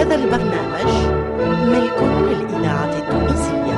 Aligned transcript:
هذا 0.00 0.14
البرنامج 0.14 0.90
ملك 1.68 2.02
للإذاعة 2.02 2.98
التونسية. 2.98 3.76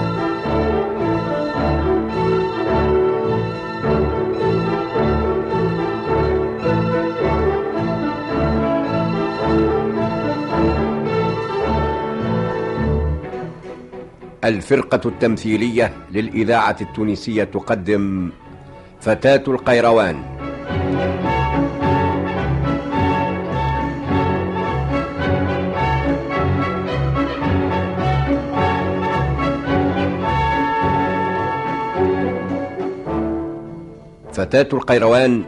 الفرقة 14.44 15.08
التمثيلية 15.08 15.92
للإذاعة 16.12 16.76
التونسية 16.80 17.44
تقدم 17.44 18.30
فتاة 19.00 19.42
القيروان. 19.48 20.22
فتاة 34.42 34.68
القيروان 34.72 35.44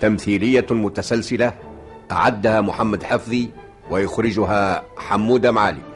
تمثيلية 0.00 0.66
متسلسلة 0.70 1.52
أعدها 2.12 2.60
محمد 2.60 3.02
حفظي 3.02 3.50
ويخرجها 3.90 4.84
حمودة 4.96 5.50
معالي. 5.50 5.91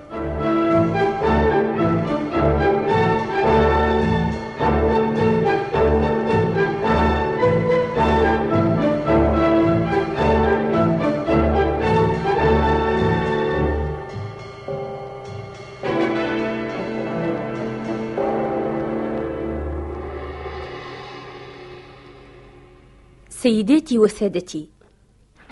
سيداتي 23.47 23.99
وسادتي. 23.99 24.71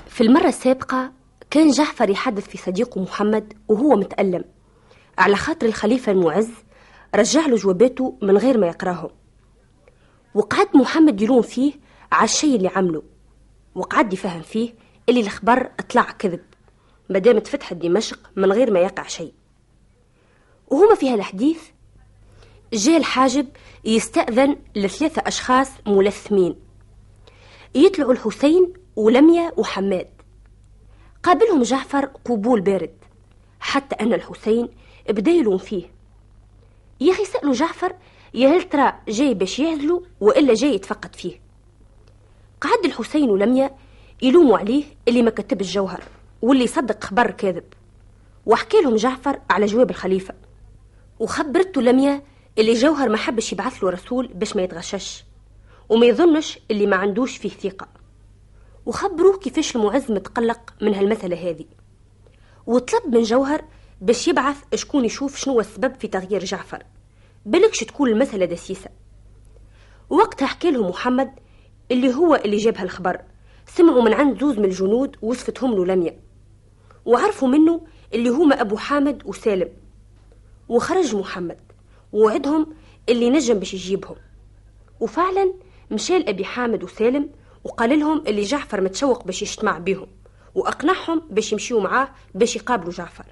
في 0.07 0.21
المرة 0.21 0.49
السابقة 0.49 1.13
كان 1.51 1.71
جعفر 1.71 2.11
يحدث 2.11 2.49
في 2.49 2.59
صديقه 2.59 3.01
محمد 3.03 3.53
وهو 3.69 3.97
متألم. 3.97 4.45
على 5.19 5.37
خاطر 5.37 5.67
الخليفة 5.67 6.13
المعز 6.13 6.51
رجع 7.15 7.47
له 7.47 7.57
جواباته 7.57 8.19
من 8.23 8.37
غير 8.37 8.59
ما 8.59 8.67
يقرأهم. 8.67 9.11
وقعد 10.35 10.77
محمد 10.77 11.21
يلوم 11.23 11.43
فيه 11.43 11.73
على 12.13 12.25
الشيء 12.25 12.57
اللي 12.57 12.69
عمله. 12.69 13.03
وقعد 13.75 14.13
يفهم 14.13 14.43
فيه 14.43 14.75
اللي 15.09 15.21
الخبر 15.21 15.71
أطلع 15.79 16.03
كذب 16.03 16.41
مادام 17.11 17.39
تفتحت 17.39 17.75
دمشق 17.77 18.31
من 18.37 18.53
غير 18.53 18.71
ما 18.73 18.81
يقع 18.81 19.07
شيء. 19.07 19.33
وهما 20.71 20.95
في 20.95 21.11
هالحديث 21.11 21.63
جاء 22.73 22.97
الحاجب 22.97 23.49
يستأذن 23.85 24.57
لثلاثة 24.77 25.23
أشخاص 25.27 25.69
ملثمين. 25.87 26.64
يطلعوا 27.75 28.13
الحسين 28.13 28.73
ولميا 28.97 29.53
وحماد. 29.57 30.09
قابلهم 31.23 31.63
جعفر 31.63 32.05
قبول 32.05 32.61
بارد 32.61 32.95
حتى 33.61 33.95
أن 33.95 34.13
الحسين 34.15 34.69
بدأ 35.09 35.31
يلوم 35.31 35.59
فيه. 35.59 35.85
يا 37.01 37.13
أخي 37.13 37.25
سألوا 37.25 37.53
جعفر 37.53 37.95
يا 38.35 38.49
هل 38.49 38.63
ترى 38.63 38.93
جاي 39.09 39.35
باش 39.35 39.59
يعزلوا 39.59 40.01
وإلا 40.21 40.55
جاي 40.55 40.75
يتفقد 40.75 41.17
فيه. 41.17 41.41
قعد 42.61 42.85
الحسين 42.85 43.31
ولميا 43.31 43.77
يلوموا 44.23 44.59
عليه 44.59 44.85
اللي 45.09 45.23
ما 45.23 45.31
كتب 45.31 45.61
الجوهر 45.61 46.03
واللي 46.43 46.67
صدق 46.67 47.05
خبر 47.05 47.31
كاذب. 47.31 47.65
وحكى 48.47 48.81
لهم 48.81 48.97
جعفر 48.97 49.41
على 49.51 49.67
جواب 49.67 49.91
الخليفة. 49.91 50.35
وخبرته 51.19 51.83
لميا 51.83 52.23
اللي 52.59 52.75
جوهر 52.75 53.09
ما 53.09 53.17
حبش 53.17 53.53
يبعث 53.53 53.85
له 53.85 53.91
رسول 53.91 54.27
باش 54.27 54.57
ما 54.57 54.63
يتغشش. 54.63 55.25
وما 55.89 56.07
يظنش 56.07 56.59
اللي 56.71 56.87
ما 56.87 56.97
عندوش 56.97 57.37
فيه 57.37 57.49
ثقة. 57.49 57.89
وخبروه 58.87 59.39
كيفاش 59.39 59.77
المعز 59.77 60.11
متقلق 60.11 60.75
من 60.83 60.95
هالمسألة 60.95 61.51
هذه. 61.51 61.65
وطلب 62.67 63.15
من 63.15 63.23
جوهر 63.23 63.65
باش 64.01 64.29
يبعث 64.29 64.57
شكون 64.75 65.05
يشوف 65.05 65.37
شنو 65.37 65.61
السبب 65.61 65.95
في 65.95 66.09
تغيير 66.09 66.45
جعفر. 66.45 66.83
بلكش 67.47 67.79
تكون 67.79 68.09
المسألة 68.09 68.45
دسيسة. 68.45 68.91
وقتها 70.11 70.47
حكى 70.47 70.71
له 70.71 70.89
محمد 70.89 71.31
اللي 71.91 72.15
هو 72.15 72.35
اللي 72.35 72.57
جاب 72.57 72.79
هالخبر. 72.79 73.21
سمعوا 73.67 74.03
من 74.03 74.15
عند 74.15 74.41
زوز 74.41 74.59
من 74.59 74.65
الجنود 74.65 75.17
وصفتهم 75.23 75.75
له 75.75 75.87
لميا 75.87 76.21
وعرفوا 77.05 77.49
منه 77.49 77.87
اللي 78.15 78.29
هما 78.29 78.61
أبو 78.61 78.77
حامد 78.77 79.23
وسالم. 79.27 79.69
وخرج 80.69 81.17
محمد. 81.17 81.59
ووعدهم 82.13 82.75
اللي 83.09 83.31
نجم 83.31 83.59
باش 83.59 83.75
يجيبهم. 83.75 84.17
وفعلا 85.01 85.55
مشى 85.91 86.19
لأبي 86.19 86.45
حامد 86.45 86.85
وسالم 86.85 87.31
وقال 87.65 87.99
لهم 87.99 88.25
اللي 88.27 88.43
جعفر 88.43 88.81
متشوق 88.81 89.25
باش 89.25 89.43
يجتمع 89.43 89.79
بيهم 89.79 90.07
وأقنعهم 90.55 91.23
باش 91.31 91.53
يمشيوا 91.53 91.81
معاه 91.81 92.09
باش 92.35 92.57
يقابلوا 92.57 92.93
جعفر. 92.93 93.25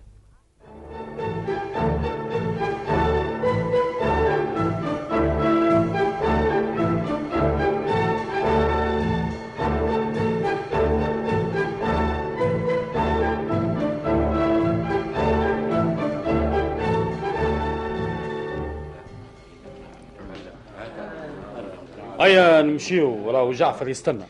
هيا 22.23 22.63
نمشيو 22.63 23.31
راهو 23.31 23.53
جعفر 23.53 23.89
يستنى. 23.89 24.25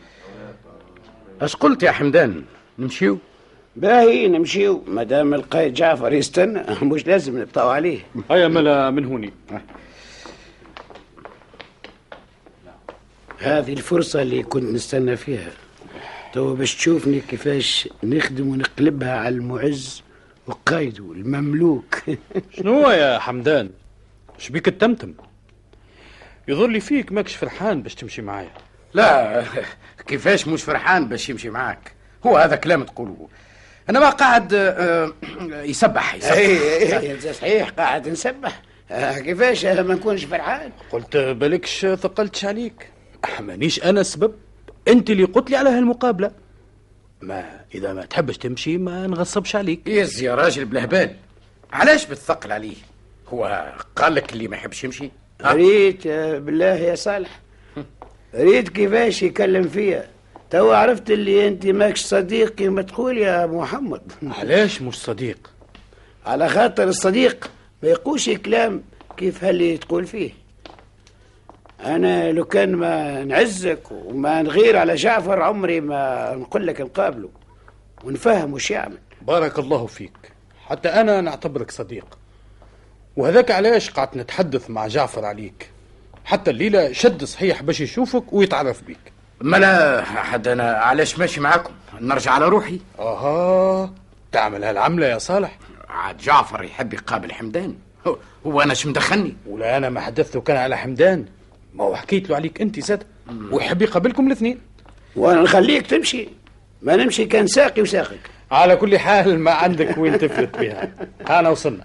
أش 1.41 1.55
قلت 1.55 1.83
يا 1.83 1.91
حمدان؟ 1.91 2.43
نمشيو؟ 2.79 3.17
باهي 3.75 4.27
نمشيو. 4.27 4.83
مادام 4.87 5.33
القايد 5.33 5.73
جعفر 5.73 6.13
يستنى 6.13 6.63
مش 6.81 7.07
لازم 7.07 7.39
نبطاو 7.39 7.69
عليه. 7.69 7.99
هيا 8.31 8.47
ملا 8.47 8.91
من 8.91 9.05
هوني. 9.05 9.33
هذه 13.39 13.73
الفرصة 13.73 14.21
اللي 14.21 14.43
كنت 14.43 14.63
نستنى 14.63 15.15
فيها. 15.15 15.51
تو 16.33 16.55
باش 16.55 16.75
تشوفني 16.75 17.19
كيفاش 17.19 17.89
نخدم 18.03 18.47
ونقلبها 18.47 19.17
على 19.17 19.35
المعز 19.35 20.03
وقايده 20.47 21.11
المملوك 21.11 21.95
شنو 22.57 22.89
يا 22.89 23.19
حمدان؟ 23.19 23.69
شبيك 24.37 24.67
التمتم؟ 24.67 25.13
يظهر 26.47 26.67
لي 26.67 26.79
فيك 26.79 27.11
ماكش 27.11 27.35
فرحان 27.35 27.81
باش 27.81 27.95
تمشي 27.95 28.21
معايا. 28.21 28.51
لا 28.93 29.43
كيفاش 30.07 30.47
مش 30.47 30.63
فرحان 30.63 31.07
باش 31.07 31.29
يمشي 31.29 31.49
معاك؟ 31.49 31.91
هو 32.25 32.37
هذا 32.37 32.55
كلام 32.55 32.83
تقوله. 32.83 33.29
أنا 33.89 33.99
ما 33.99 34.09
قاعد 34.09 34.53
آه، 34.53 35.13
يسبح 35.51 36.15
يسبح. 36.15 36.31
اي 36.31 37.13
اي 37.23 37.33
صحيح 37.33 37.69
قاعد 37.69 38.09
نسبح. 38.09 38.61
آه، 38.91 39.19
كيفاش 39.19 39.65
ما 39.65 39.93
نكونش 39.95 40.25
فرحان؟ 40.25 40.71
قلت 40.91 41.17
بالكش 41.17 41.85
ثقلتش 41.85 42.45
عليك. 42.45 42.87
مانيش 43.39 43.83
أنا 43.83 44.01
السبب 44.01 44.35
أنت 44.87 45.09
اللي 45.09 45.23
قلت 45.23 45.49
لي 45.49 45.57
على 45.57 45.69
هالمقابلة. 45.69 46.31
ما 47.21 47.59
إذا 47.75 47.93
ما 47.93 48.05
تحبش 48.05 48.37
تمشي 48.37 48.77
ما 48.77 49.07
نغصبش 49.07 49.55
عليك. 49.55 49.87
يز 49.87 50.21
يا 50.21 50.35
راجل 50.35 50.65
بلهبال. 50.65 51.15
علاش 51.73 52.05
بتثقل 52.05 52.51
عليه؟ 52.51 52.75
هو 53.27 53.73
قال 53.95 54.15
لك 54.15 54.33
اللي 54.33 54.47
ما 54.47 54.55
يحبش 54.57 54.83
يمشي؟ 54.83 55.11
ريت 55.45 56.07
آه، 56.07 56.37
بالله 56.39 56.65
يا 56.75 56.95
صالح. 56.95 57.39
ريت 58.35 58.69
كيفاش 58.69 59.23
يكلم 59.23 59.63
فيا. 59.67 60.07
تو 60.49 60.71
عرفت 60.71 61.11
اللي 61.11 61.47
انت 61.47 61.65
ماكش 61.65 62.01
صديقي 62.01 62.67
ما 62.67 62.81
تقول 62.81 63.17
يا 63.17 63.45
محمد. 63.45 64.01
علاش 64.39 64.81
مش 64.81 64.95
صديق؟ 65.03 65.51
على 66.25 66.49
خاطر 66.49 66.83
الصديق 66.83 67.51
ما 67.83 67.89
يقولش 67.89 68.29
كلام 68.29 68.83
كيف 69.17 69.43
هاللي 69.43 69.77
تقول 69.77 70.05
فيه. 70.05 70.31
أنا 71.85 72.31
لو 72.31 72.45
كان 72.45 72.75
ما 72.75 73.23
نعزك 73.23 73.91
وما 73.91 74.41
نغير 74.41 74.77
على 74.77 74.95
جعفر 74.95 75.41
عمري 75.41 75.81
ما 75.81 76.33
نقول 76.35 76.67
لك 76.67 76.81
نقابله 76.81 77.29
ونفهم 78.03 78.53
وش 78.53 78.71
يعمل. 78.71 78.97
بارك 79.21 79.59
الله 79.59 79.85
فيك. 79.85 80.11
حتى 80.65 80.89
أنا 80.89 81.21
نعتبرك 81.21 81.71
صديق. 81.71 82.05
وهذاك 83.17 83.51
علاش 83.51 83.89
قعدت 83.89 84.17
نتحدث 84.17 84.69
مع 84.69 84.87
جعفر 84.87 85.25
عليك؟ 85.25 85.69
حتى 86.25 86.51
الليلة 86.51 86.91
شد 86.91 87.23
صحيح 87.23 87.61
باش 87.63 87.81
يشوفك 87.81 88.33
ويتعرف 88.33 88.83
بيك. 88.83 88.97
ما 89.41 89.57
لا 89.57 90.03
حد 90.03 90.47
أنا 90.47 90.71
علاش 90.71 91.19
ماشي 91.19 91.41
معاكم؟ 91.41 91.71
نرجع 92.01 92.31
على 92.31 92.45
روحي. 92.49 92.79
أها 92.99 93.93
تعمل 94.31 94.63
هالعملة 94.63 95.07
يا 95.07 95.17
صالح. 95.17 95.57
عاد 95.89 96.17
جعفر 96.17 96.63
يحب 96.63 96.93
يقابل 96.93 97.31
حمدان. 97.33 97.75
هو- 98.45 98.61
أنا 98.61 98.73
شو 98.73 98.89
مدخلني؟ 98.89 99.35
ولا 99.47 99.77
أنا 99.77 99.89
ما 99.89 99.99
حدثته 100.01 100.41
كان 100.41 100.57
على 100.57 100.77
حمدان. 100.77 101.25
ما 101.73 101.83
هو 101.83 101.95
حكيت 101.95 102.29
له 102.29 102.35
عليك 102.35 102.61
أنت 102.61 102.79
زاد. 102.79 103.03
ويحب 103.51 103.81
يقابلكم 103.81 104.27
الاثنين. 104.27 104.59
وأنا 105.15 105.41
نخليك 105.41 105.87
تمشي. 105.87 106.29
ما 106.81 106.95
نمشي 106.95 107.25
كان 107.25 107.47
ساقي 107.47 107.81
وساقك. 107.81 108.19
على 108.51 108.75
كل 108.75 108.99
حال 108.99 109.39
ما 109.39 109.51
عندك 109.51 109.97
وين 109.97 110.17
تفلت 110.19 110.57
بها. 110.57 110.91
أنا 111.39 111.49
وصلنا. 111.49 111.83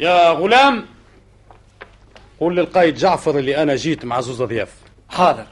يا 0.00 0.30
غلام 0.30 0.86
قول 2.40 2.56
للقايد 2.56 2.94
جعفر 2.94 3.38
اللي 3.38 3.62
أنا 3.62 3.76
جيت 3.76 4.04
مع 4.04 4.20
زوز 4.20 4.42
ضياف. 4.42 4.74
حاضر. 5.08 5.46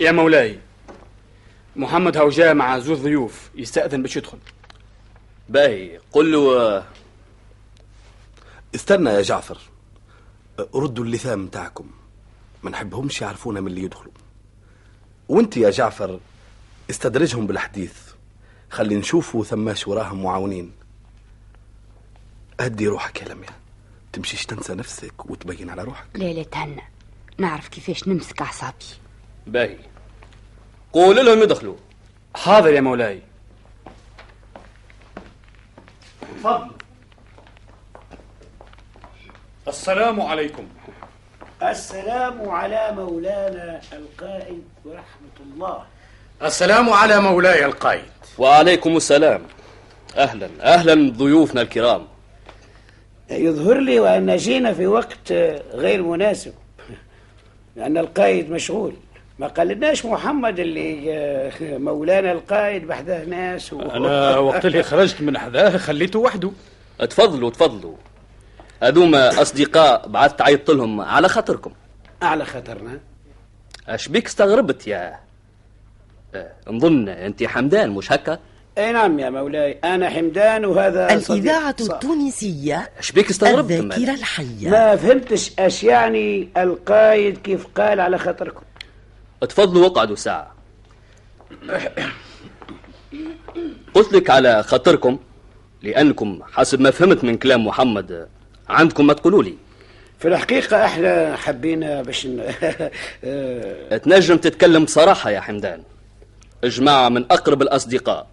يا 0.00 0.12
مولاي 0.12 0.58
محمد 1.76 2.16
هو 2.16 2.28
جاء 2.28 2.54
مع 2.54 2.78
زوز 2.78 3.02
ضيوف 3.02 3.50
يستأذن 3.54 4.02
باش 4.02 4.16
يدخل. 4.16 4.38
باهي 5.48 6.00
قل 6.12 6.32
له 6.32 6.60
آه، 6.60 6.84
استنى 8.74 9.10
يا 9.10 9.22
جعفر 9.22 9.58
آه، 10.58 10.68
ردوا 10.74 11.04
اللثام 11.04 11.44
متاعكم 11.44 11.90
ما 12.62 12.70
نحبهمش 12.70 13.22
يعرفونا 13.22 13.60
من 13.60 13.66
اللي 13.66 13.82
يدخلوا. 13.82 14.12
وانت 15.28 15.56
يا 15.56 15.70
جعفر 15.70 16.20
استدرجهم 16.92 17.46
بالحديث. 17.46 17.94
خلي 18.70 18.94
نشوفوا 18.94 19.44
ثماش 19.44 19.88
وراهم 19.88 20.22
معاونين. 20.22 20.72
هدي 22.60 22.86
روحك 22.86 23.22
يا 23.22 23.28
لميا. 23.28 23.48
تمشيش 24.12 24.46
تنسى 24.46 24.74
نفسك 24.74 25.30
وتبين 25.30 25.70
على 25.70 25.82
روحك. 25.82 26.06
لا 26.14 26.32
لا 26.32 26.42
تهنى. 26.42 26.82
نعرف 27.38 27.68
كيفاش 27.68 28.08
نمسك 28.08 28.42
أعصابي. 28.42 28.84
باهي. 29.46 29.78
قول 30.92 31.26
لهم 31.26 31.42
يدخلوا. 31.42 31.76
حاضر 32.36 32.72
يا 32.72 32.80
مولاي. 32.80 33.22
تفضل. 36.20 36.70
السلام 39.68 40.20
عليكم. 40.20 40.68
السلام 41.62 42.48
على 42.48 42.92
مولانا 42.96 43.80
القائد 43.92 44.64
ورحمة 44.84 45.36
الله. 45.40 45.86
السلام 46.44 46.90
على 46.90 47.20
مولاي 47.20 47.64
القائد. 47.64 48.02
وعليكم 48.38 48.96
السلام. 48.96 49.42
أهلا 50.16 50.48
أهلا 50.60 51.12
ضيوفنا 51.12 51.62
الكرام. 51.62 52.06
يظهر 53.30 53.78
لي 53.78 54.00
وأن 54.00 54.36
جينا 54.36 54.72
في 54.72 54.86
وقت 54.86 55.32
غير 55.72 56.02
مناسب 56.02 56.52
لأن 57.76 57.98
القائد 57.98 58.50
مشغول. 58.50 58.94
ما 59.38 59.46
قالناش 59.46 60.04
محمد 60.04 60.58
اللي 60.58 61.52
مولانا 61.60 62.32
القائد 62.32 62.86
بحده 62.86 63.24
ناس 63.24 63.72
و... 63.72 63.80
أنا 63.80 64.38
وقت 64.38 64.66
اللي 64.66 64.82
خرجت 64.82 65.20
من 65.20 65.38
حذاه 65.38 65.76
خليته 65.76 66.18
وحده. 66.18 66.50
تفضلوا 66.98 67.50
تفضلوا 67.50 67.96
هذوما 68.82 69.42
أصدقاء 69.42 70.08
بعثت 70.08 70.42
عيطت 70.42 70.70
لهم 70.70 71.00
على 71.00 71.28
خاطركم. 71.28 71.72
على 72.22 72.44
خطرنا 72.44 73.00
أش 73.88 74.08
بيك 74.08 74.26
استغربت 74.26 74.86
يا 74.86 75.08
آه، 75.08 75.18
نظن 76.70 77.08
انت 77.08 77.44
حمدان 77.44 77.90
مش 77.90 78.12
هكا؟ 78.12 78.38
أي 78.78 78.92
نعم 78.92 79.18
يا 79.18 79.30
مولاي 79.30 79.78
أنا 79.84 80.10
حمدان 80.10 80.64
وهذا 80.64 81.18
صديق. 81.18 81.30
الإذاعة 81.32 81.74
ص- 81.80 81.90
التونسية 81.90 82.90
اش 82.98 83.12
بيك 83.12 83.30
استغربت 83.30 83.70
الذاكرة 83.70 84.00
مالك؟ 84.00 84.18
الحية. 84.18 84.68
ما 84.70 84.96
فهمتش 84.96 85.52
اش 85.58 85.84
يعني 85.84 86.48
القائد 86.56 87.38
كيف 87.38 87.66
قال 87.76 88.00
على 88.00 88.18
خاطركم. 88.18 88.62
تفضلوا 89.48 89.84
واقعدوا 89.84 90.16
ساعة. 90.16 90.54
قلت 93.94 94.12
لك 94.12 94.30
على 94.30 94.62
خاطركم 94.62 95.18
لأنكم 95.82 96.40
حسب 96.52 96.80
ما 96.80 96.90
فهمت 96.90 97.24
من 97.24 97.36
كلام 97.36 97.66
محمد 97.66 98.28
عندكم 98.68 99.06
ما 99.06 99.12
تقولوا 99.12 99.42
لي. 99.42 99.54
في 100.18 100.28
الحقيقة 100.28 100.84
إحنا 100.84 101.36
حبينا 101.36 102.02
باش 102.02 102.26
ن... 102.26 102.40
آه، 103.24 103.96
تنجم 103.96 104.36
تتكلم 104.36 104.84
بصراحة 104.84 105.30
يا 105.30 105.40
حمدان. 105.40 105.82
جماعة 106.68 107.08
من 107.08 107.24
أقرب 107.30 107.62
الأصدقاء. 107.62 108.26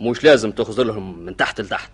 مش 0.00 0.24
لازم 0.24 0.50
تخزلهم 0.52 1.18
من 1.18 1.36
تحت 1.36 1.60
لتحت. 1.60 1.90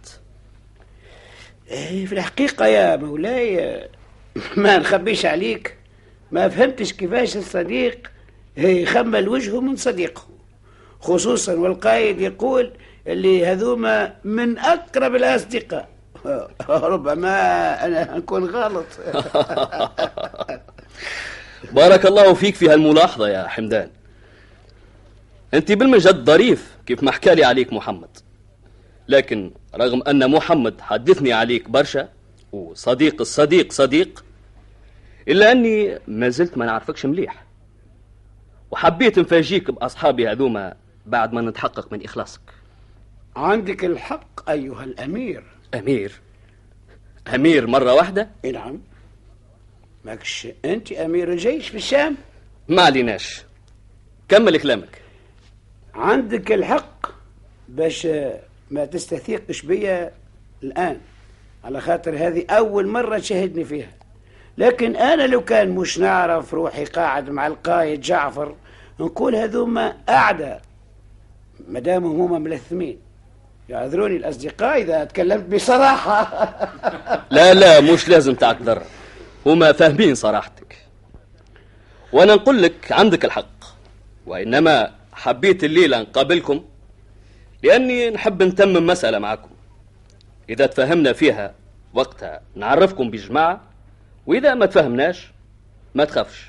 آه، 1.71 2.05
في 2.05 2.13
الحقيقة 2.13 2.67
يا 2.67 2.97
مولاي 2.97 3.89
ما 4.57 4.79
نخبيش 4.79 5.27
عليك. 5.27 5.77
ما 6.33 6.49
فهمتش 6.49 6.93
كيفاش 6.93 7.37
الصديق 7.37 8.11
يخمل 8.57 9.29
وجهه 9.29 9.61
من 9.61 9.77
صديقه. 9.77 10.23
خصوصا 11.01 11.53
والقائد 11.55 12.21
يقول 12.21 12.73
اللي 13.07 13.47
هذوما 13.47 14.17
من 14.25 14.59
أقرب 14.59 15.15
الأصدقاء. 15.15 15.89
ربما 16.69 17.85
أنا 17.85 18.17
نكون 18.17 18.45
غلط. 18.45 18.87
بارك 21.73 22.07
الله 22.07 22.35
فيك 22.35 22.55
في 22.55 22.69
هالملاحظة 22.69 23.29
يا 23.29 23.49
حمدان. 23.49 23.91
أنت 25.55 25.73
بالمجد 25.73 26.25
ظريف 26.25 26.77
كيف 26.87 27.03
ما 27.03 27.11
حكالي 27.11 27.45
عليك 27.45 27.73
محمد. 27.73 28.19
لكن 29.09 29.51
رغم 29.75 30.03
أن 30.03 30.31
محمد 30.31 30.81
حدثني 30.81 31.33
عليك 31.33 31.71
برشا 31.71 32.09
وصديق 32.53 33.21
الصديق 33.21 33.73
صديق 33.73 34.25
إلا 35.29 35.53
أني 35.53 35.99
ما 36.09 36.29
زلت 36.29 36.59
ما 36.59 36.67
نعرفكش 36.67 37.07
مليح. 37.07 37.45
وحبيت 38.71 39.19
نفاجيك 39.19 39.71
بأصحابي 39.71 40.29
هذوما 40.29 40.75
بعد 41.07 41.33
ما 41.33 41.41
نتحقق 41.41 41.93
من 41.93 42.05
إخلاصك. 42.05 42.41
عندك 43.37 43.85
الحق 43.85 44.51
أيها 44.51 44.85
الأمير. 44.85 45.45
أمير؟ 45.75 46.21
أمير 47.35 47.67
مرة 47.67 47.95
واحدة؟ 47.95 48.31
نعم. 48.53 48.81
ماكش 50.05 50.49
أنت 50.65 50.93
أمير 50.93 51.33
الجيش 51.33 51.69
في 51.69 51.77
الشام 51.77 52.17
ما 52.69 52.83
عليناش. 52.83 53.43
كمل 54.29 54.57
كلامك. 54.61 55.04
عندك 55.95 56.53
الحق 56.53 57.07
باش 57.69 58.09
ما 58.71 58.85
تستثيقش 58.85 59.63
بيا 59.63 60.13
الآن. 60.63 61.01
على 61.65 61.81
خاطر 61.81 62.17
هذه 62.17 62.45
أول 62.51 62.87
مرة 62.87 63.19
تشاهدني 63.19 63.65
فيها. 63.65 63.91
لكن 64.59 64.97
أنا 64.97 65.27
لو 65.27 65.45
كان 65.45 65.71
مش 65.71 65.99
نعرف 65.99 66.55
روحي 66.55 66.85
قاعد 66.85 67.31
مع 67.31 67.47
القايد 67.47 68.01
جعفر 68.01 68.55
نقول 69.01 69.35
هذوما 69.37 69.97
أعداء. 70.09 70.63
مدام 71.69 72.05
هما 72.05 72.39
ملثمين. 72.39 72.99
يعذروني 73.69 74.17
الأصدقاء 74.17 74.83
إذا 74.83 75.05
تكلمت 75.05 75.55
بصراحة. 75.55 76.21
لا 77.31 77.55
لا 77.55 77.81
مش 77.81 78.09
لازم 78.09 78.35
تعتذر 78.35 78.83
هما 79.47 79.73
فاهمين 79.73 80.15
صراحتك. 80.15 80.77
وأنا 82.13 82.35
نقول 82.35 82.63
لك 82.63 82.93
عندك 82.93 83.25
الحق. 83.25 83.65
وإنما 84.27 84.91
حبيت 85.15 85.65
الليلة 85.65 86.01
نقابلكم 86.01 86.65
لأني 87.63 88.11
نحب 88.11 88.43
نتمم 88.43 88.87
مسألة 88.87 89.19
معكم. 89.19 89.51
إذا 90.49 90.67
تفهمنا 90.67 91.13
فيها 91.13 91.55
وقتها 91.95 92.41
نعرفكم 92.55 93.11
بجماعة 93.11 93.61
وإذا 94.27 94.55
ما 94.55 94.67
تفهمناش 94.67 95.33
ما 95.95 96.05
تخافش. 96.05 96.47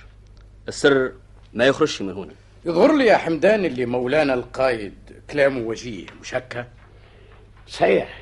السر 0.67 1.13
ما 1.53 1.65
يخرجش 1.65 2.01
من 2.01 2.13
هنا. 2.13 2.33
يظهر 2.65 2.97
لي 2.97 3.05
يا 3.05 3.17
حمدان 3.17 3.65
اللي 3.65 3.85
مولانا 3.85 4.33
القائد 4.33 4.93
كلامه 5.29 5.61
وجيه 5.67 6.05
مش 6.21 6.35
هكا؟ 6.35 6.67
صحيح. 7.67 8.21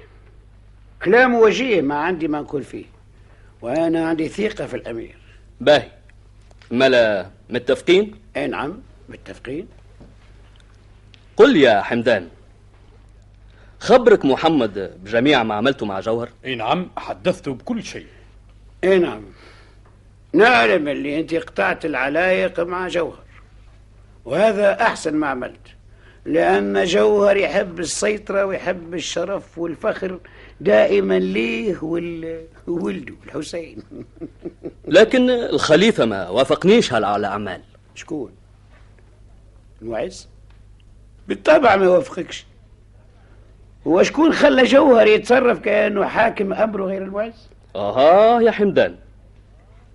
كلام 1.04 1.36
وجيه 1.36 1.82
ما 1.82 1.96
عندي 1.96 2.28
ما 2.28 2.42
نقول 2.42 2.64
فيه 2.64 2.86
وأنا 3.62 4.08
عندي 4.08 4.30
ثقة 4.30 4.66
في 4.66 4.74
الأمير. 4.74 5.18
باهي. 5.62 5.92
ملا 6.72 7.30
متفقين؟ 7.50 8.16
أي 8.38 8.48
نعم 8.48 8.82
متفقين. 9.10 9.68
قل 11.38 11.58
يا 11.58 11.82
حمدان 11.82 12.30
خبرك 13.80 14.26
محمد 14.26 14.98
بجميع 15.04 15.44
ما 15.44 15.56
عملته 15.56 15.86
مع 15.86 16.00
جوهر؟ 16.00 16.30
إي 16.46 16.56
نعم 16.56 16.90
حدثته 16.98 17.54
بكل 17.54 17.84
شيء. 17.84 18.06
إي 18.84 19.00
نعم. 19.00 19.24
نعلم 20.34 20.88
اللي 20.88 21.20
أنت 21.20 21.36
قطعت 21.36 21.86
العلايق 21.86 22.60
مع 22.60 22.88
جوهر 22.88 23.24
وهذا 24.26 24.82
أحسن 24.82 25.16
ما 25.16 25.28
عملت 25.28 25.68
لأن 26.26 26.84
جوهر 26.84 27.38
يحب 27.38 27.80
السيطرة 27.80 28.46
ويحب 28.46 28.94
الشرف 28.94 29.58
والفخر 29.58 30.20
دائما 30.62 31.20
ليه 31.20 31.78
وال... 31.82 32.46
ولده 32.68 33.14
الحسين. 33.26 33.84
لكن 34.88 35.30
الخليفة 35.30 36.06
ما 36.06 36.30
وافقنيش 36.30 36.94
على 36.94 37.16
الأعمال 37.16 37.62
شكون؟ 37.96 38.32
المعز 39.82 40.28
بالطبع 41.28 41.76
ما 41.76 41.86
يوافقكش. 41.86 42.46
هو 43.88 44.04
شكون 44.04 44.34
خلى 44.34 44.64
جوهر 44.64 45.08
يتصرف 45.08 45.60
كأنه 45.60 46.06
حاكم 46.06 46.54
امره 46.54 46.86
غير 46.86 47.02
المعز 47.04 47.50
آها 47.76 48.42
يا 48.42 48.52
حمدان. 48.52 48.96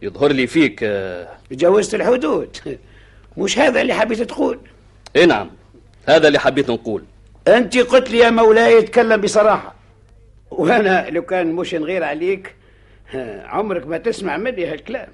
يظهر 0.02 0.32
لي 0.32 0.47
فيك 0.47 0.80
آه، 0.82 1.28
تجاوزت 1.50 1.94
الحدود. 1.94 2.56
مش 3.37 3.58
هذا 3.58 3.80
اللي 3.80 3.94
حبيت 3.94 4.23
تقول؟ 4.23 4.58
إيه 5.16 5.25
نعم 5.25 5.50
هذا 6.06 6.28
اللي 6.28 6.38
حبيت 6.38 6.70
نقول. 6.70 7.04
أنت 7.49 7.78
قلت 7.78 8.11
لي 8.11 8.18
يا 8.18 8.30
مولاي 8.30 8.78
اتكلم 8.78 9.20
بصراحة. 9.20 9.75
وأنا 10.50 11.11
لو 11.11 11.23
كان 11.23 11.52
مش 11.52 11.75
نغير 11.75 12.04
عليك 12.04 12.54
عمرك 13.54 13.87
ما 13.87 13.99
تسمع 13.99 14.37
مني 14.37 14.66
هالكلام. 14.66 15.08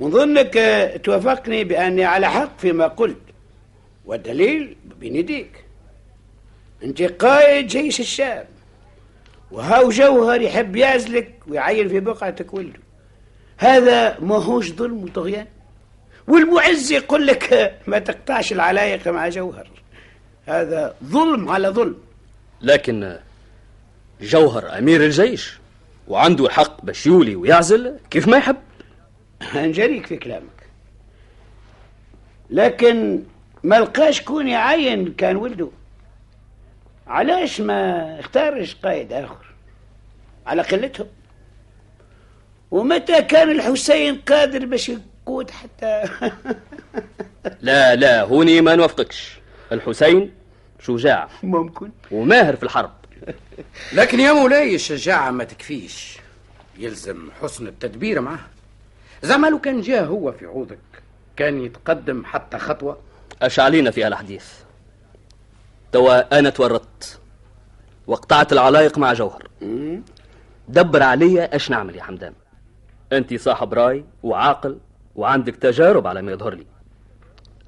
ونظنك 0.00 0.56
آه، 0.56 0.96
توافقني 0.96 1.64
بأني 1.64 2.04
على 2.04 2.30
حق 2.30 2.58
فيما 2.58 2.86
قلت. 2.86 3.16
والدليل 4.08 4.76
بين 5.00 5.16
يديك 5.16 5.64
أنت 6.82 7.02
قائد 7.02 7.66
جيش 7.66 8.00
الشام. 8.00 8.44
وهاو 9.50 9.90
جوهر 9.90 10.40
يحب 10.40 10.76
يعزلك 10.76 11.34
ويعين 11.48 11.88
في 11.88 12.00
بقعتك 12.00 12.54
ولده. 12.54 12.80
هذا 13.58 14.20
ما 14.20 14.36
هوش 14.36 14.72
ظلم 14.72 15.04
وطغيان. 15.04 15.46
والمعز 16.28 16.92
يقول 16.92 17.26
لك 17.26 17.52
ما 17.90 17.98
تقطعش 17.98 18.52
العلايق 18.52 19.08
مع 19.08 19.28
جوهر. 19.28 19.70
هذا 20.46 20.94
ظلم 21.04 21.48
على 21.48 21.68
ظلم. 21.68 21.96
لكن 22.62 23.18
جوهر 24.20 24.78
أمير 24.78 25.04
الجيش 25.04 25.58
وعنده 26.08 26.46
الحق 26.46 26.84
باش 26.84 27.06
يولي 27.06 27.36
ويعزل 27.36 27.98
كيف 28.10 28.28
ما 28.28 28.36
يحب. 28.36 28.56
هنجريك 29.42 30.06
في 30.06 30.16
كلامك. 30.16 30.68
لكن 32.50 33.22
ما 33.68 33.80
لقاش 33.80 34.20
كون 34.22 34.48
يعين 34.48 35.14
كان 35.14 35.36
ولده. 35.36 35.68
علاش 37.06 37.60
ما 37.60 38.20
اختارش 38.20 38.74
قائد 38.74 39.12
آخر؟ 39.12 39.46
على 40.46 40.62
قلتهم. 40.62 41.06
ومتى 42.70 43.22
كان 43.22 43.50
الحسين 43.50 44.16
قادر 44.20 44.66
باش 44.66 44.88
يقود 44.88 45.50
حتى؟ 45.50 46.02
لا 47.60 47.94
لا 47.94 48.22
هوني 48.22 48.60
ما 48.60 48.74
نوافقكش. 48.74 49.38
الحسين 49.72 50.34
شجاع. 50.80 51.28
ممكن. 51.42 51.90
وماهر 52.10 52.56
في 52.56 52.62
الحرب. 52.62 52.92
لكن 53.92 54.20
يا 54.20 54.32
مولاي 54.32 54.74
الشجاعة 54.74 55.30
ما 55.30 55.44
تكفيش. 55.44 56.18
يلزم 56.78 57.28
حسن 57.42 57.66
التدبير 57.66 58.20
معه. 58.20 58.46
زعما 59.22 59.46
لو 59.46 59.58
كان 59.58 59.80
جاء 59.80 60.04
هو 60.04 60.32
في 60.32 60.46
عوضك 60.46 60.78
كان 61.36 61.64
يتقدم 61.64 62.24
حتى 62.24 62.58
خطوة. 62.58 63.08
اش 63.42 63.60
علينا 63.60 63.90
في 63.90 64.06
الحديث 64.06 64.52
توا 65.92 66.38
أنا 66.38 66.50
تورطت 66.50 67.20
وقطعت 68.06 68.52
العلايق 68.52 68.98
مع 68.98 69.12
جوهر. 69.12 69.48
دبر 70.68 71.02
عليا 71.02 71.56
اش 71.56 71.70
نعمل 71.70 71.96
يا 71.96 72.02
حمدان؟ 72.02 72.32
انت 73.12 73.34
صاحب 73.34 73.74
راي 73.74 74.04
وعاقل 74.22 74.78
وعندك 75.16 75.56
تجارب 75.56 76.06
على 76.06 76.22
ما 76.22 76.32
يظهر 76.32 76.54
لي. 76.54 76.66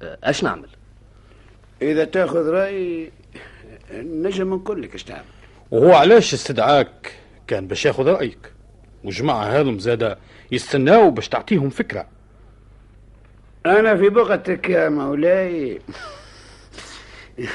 اش 0.01 0.43
نعمل؟ 0.43 0.69
إذا 1.81 2.05
تأخذ 2.05 2.49
رأي 2.49 3.11
نجم 3.93 4.53
نقول 4.53 4.81
لك 4.81 4.93
إيش 4.93 5.03
تعمل. 5.03 5.23
وهو 5.71 5.93
علاش 5.93 6.33
استدعاك؟ 6.33 7.13
كان 7.47 7.67
باش 7.67 7.85
ياخذ 7.85 8.07
رأيك. 8.07 8.53
وجماعة 9.03 9.43
هذم 9.43 9.79
زاده 9.79 10.17
يستناو 10.51 11.11
باش 11.11 11.29
تعطيهم 11.29 11.69
فكرة. 11.69 12.07
أنا 13.65 13.95
في 13.95 14.09
بقعتك 14.09 14.69
يا 14.69 14.89
مولاي. 14.89 15.81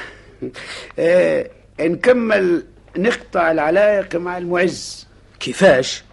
آه، 0.99 1.49
نكمل 1.79 2.65
نقطع 2.97 3.51
العلايق 3.51 4.15
مع 4.15 4.37
المعز. 4.37 5.07
كيفاش؟ 5.39 6.03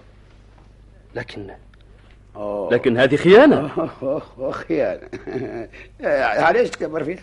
لكن 1.14 1.50
أوه. 2.36 2.72
لكن 2.72 2.98
هذه 2.98 3.16
خيانة. 3.16 3.70
خيانة. 4.50 5.08
علاش 6.14 6.70
تكبر 6.70 7.04
فيها؟ 7.04 7.22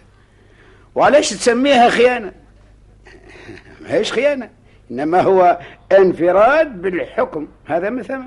وعلاش 0.96 1.30
تسميها 1.30 1.90
خيانة؟ 1.90 2.34
ما 3.82 3.94
هيش 3.94 4.13
خيانة 4.13 4.50
إنما 4.92 5.22
هو 5.22 5.60
انفراد 5.92 6.82
بالحكم. 6.82 7.48
هذا 7.66 7.90
من 7.90 8.04
ثم 8.04 8.24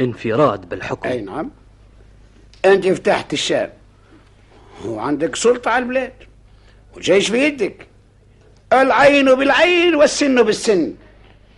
انفراد 0.00 0.68
بالحكم. 0.68 1.08
أي 1.08 1.20
نعم. 1.20 1.50
أنت 2.64 2.88
فتحت 2.88 3.32
الشام 3.32 3.70
وعندك 4.84 5.36
سلطة 5.36 5.70
على 5.70 5.82
البلاد 5.82 6.12
والجيش 6.94 7.28
في 7.28 7.38
يدك 7.38 7.86
العين 8.72 9.34
بالعين 9.34 9.94
والسن 9.94 10.42
بالسن. 10.42 10.94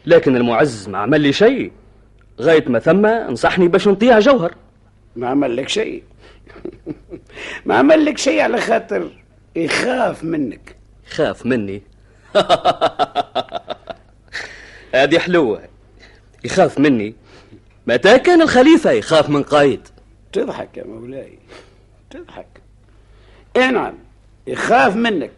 لكن 0.07 0.37
المعز 0.37 0.89
ما 0.89 0.99
عمل 0.99 1.21
لي 1.21 1.33
شيء. 1.33 1.73
غاية 2.41 2.69
ما 2.69 2.79
ثم 2.79 3.07
انصحني 3.07 3.69
باش 3.69 3.89
نطيع 3.89 4.19
جوهر. 4.19 4.55
ما 5.17 5.29
عمل 5.29 5.57
لك 5.57 5.69
شيء. 5.69 6.03
ما 7.67 7.75
عمل 7.75 8.05
لك 8.05 8.19
شيء 8.19 8.41
على 8.41 8.61
خاطر 8.61 9.11
يخاف 9.57 10.25
منك. 10.25 10.77
خاف 11.11 11.47
مني؟ 11.47 11.83
هذه 14.95 15.19
حلوة. 15.19 15.63
يخاف 16.45 16.79
مني. 16.79 17.15
متى 17.87 18.19
كان 18.19 18.43
الخليفة 18.43 18.91
يخاف 18.91 19.29
من 19.31 19.43
قائد 19.43 19.89
تضحك 20.37 20.77
يا 20.77 20.85
مولاي 20.85 21.39
تضحك. 22.11 22.47
اي 23.57 23.71
نعم 23.71 23.95
يخاف 24.47 24.97
منك 24.97 25.31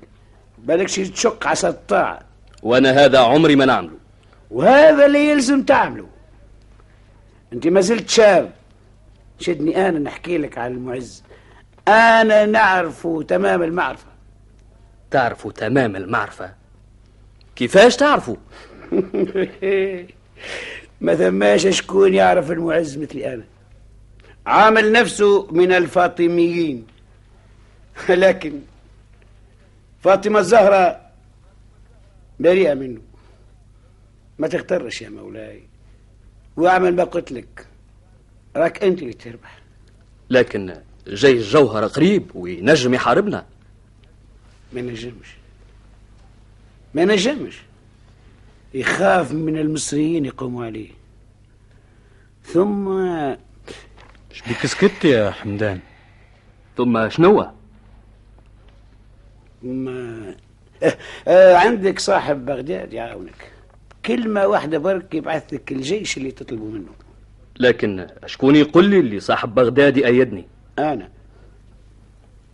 بالك 0.58 0.88
شي 0.88 1.08
تشق 1.08 1.46
عصا 1.46 1.68
الطاعة 1.68 2.20
وأنا 2.62 3.04
هذا 3.04 3.18
عمري 3.18 3.56
ما 3.56 3.64
نعمله. 3.64 3.98
وهذا 4.50 5.06
اللي 5.06 5.30
يلزم 5.30 5.62
تعمله. 5.62 6.08
أنت 7.52 7.66
ما 7.66 7.80
زلت 7.80 8.08
شاب. 8.08 8.52
شدني 9.40 9.88
أنا 9.88 9.98
نحكي 9.98 10.38
لك 10.38 10.58
على 10.58 10.74
المعز. 10.74 11.22
أنا 11.88 12.46
نعرف 12.46 13.08
تمام 13.28 13.62
المعرفة. 13.62 14.08
تعرفوا 15.10 15.52
تمام 15.52 15.96
المعرفة؟ 15.96 16.54
كيفاش 17.56 17.96
تعرفوا 17.96 18.36
ما 21.00 21.14
ثماش 21.14 21.66
شكون 21.66 22.14
يعرف 22.14 22.50
المعز 22.50 22.98
مثلي 22.98 23.34
أنا. 23.34 23.44
عامل 24.48 24.92
نفسه 24.92 25.46
من 25.50 25.72
الفاطميين. 25.72 26.86
لكن 28.08 28.60
فاطمة 30.02 30.38
الزهراء 30.38 31.12
بريئة 32.40 32.74
منه. 32.74 33.00
ما 34.38 34.48
تغترش 34.48 35.02
يا 35.02 35.08
مولاي. 35.08 35.62
واعمل 36.56 36.96
ما 36.96 37.04
قلت 37.04 37.32
لك. 37.32 37.66
راك 38.56 38.84
انت 38.84 39.02
اللي 39.02 39.12
تربح. 39.12 39.58
لكن 40.30 40.74
جيش 41.08 41.52
جوهر 41.52 41.86
قريب 41.86 42.30
وينجم 42.34 42.94
يحاربنا. 42.94 43.46
ما 44.72 44.80
نجمش. 44.80 45.28
ما 46.94 47.04
نجمش. 47.04 47.62
يخاف 48.74 49.32
من 49.32 49.58
المصريين 49.58 50.24
يقوموا 50.24 50.64
عليه. 50.64 50.90
ثم 52.44 52.88
شبيك 54.38 54.66
سكت 54.66 55.04
يا 55.04 55.30
حمدان. 55.30 55.80
ثم 56.76 57.08
شنو؟ 57.08 57.46
ما 59.62 60.34
آه 60.82 60.96
آه 61.28 61.56
عندك 61.56 61.98
صاحب 61.98 62.46
بغداد 62.46 62.92
يعاونك. 62.92 63.52
كلمة 64.04 64.46
واحدة 64.46 64.78
برك 64.78 65.14
يبعث 65.14 65.54
لك 65.54 65.72
الجيش 65.72 66.16
اللي 66.16 66.30
تطلبوا 66.30 66.70
منه. 66.70 66.90
لكن 67.60 68.06
شكون 68.26 68.56
يقول 68.56 68.84
لي 68.84 69.00
اللي 69.00 69.20
صاحب 69.20 69.54
بغداد 69.54 69.96
يأيدني؟ 69.96 70.46
أنا. 70.78 71.08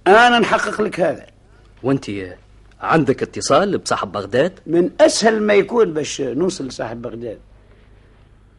أنا 0.07 0.38
نحقق 0.38 0.83
لك 0.83 1.00
هذا. 1.00 1.26
وأنت 1.83 2.11
عندك 2.81 3.23
اتصال 3.23 3.79
بصاحب 3.79 4.12
بغداد؟ 4.12 4.61
من 4.67 4.91
أسهل 5.00 5.43
ما 5.43 5.55
يكون 5.55 5.93
باش 5.93 6.21
نوصل 6.21 6.67
لصاحب 6.67 7.03
بغداد. 7.03 7.38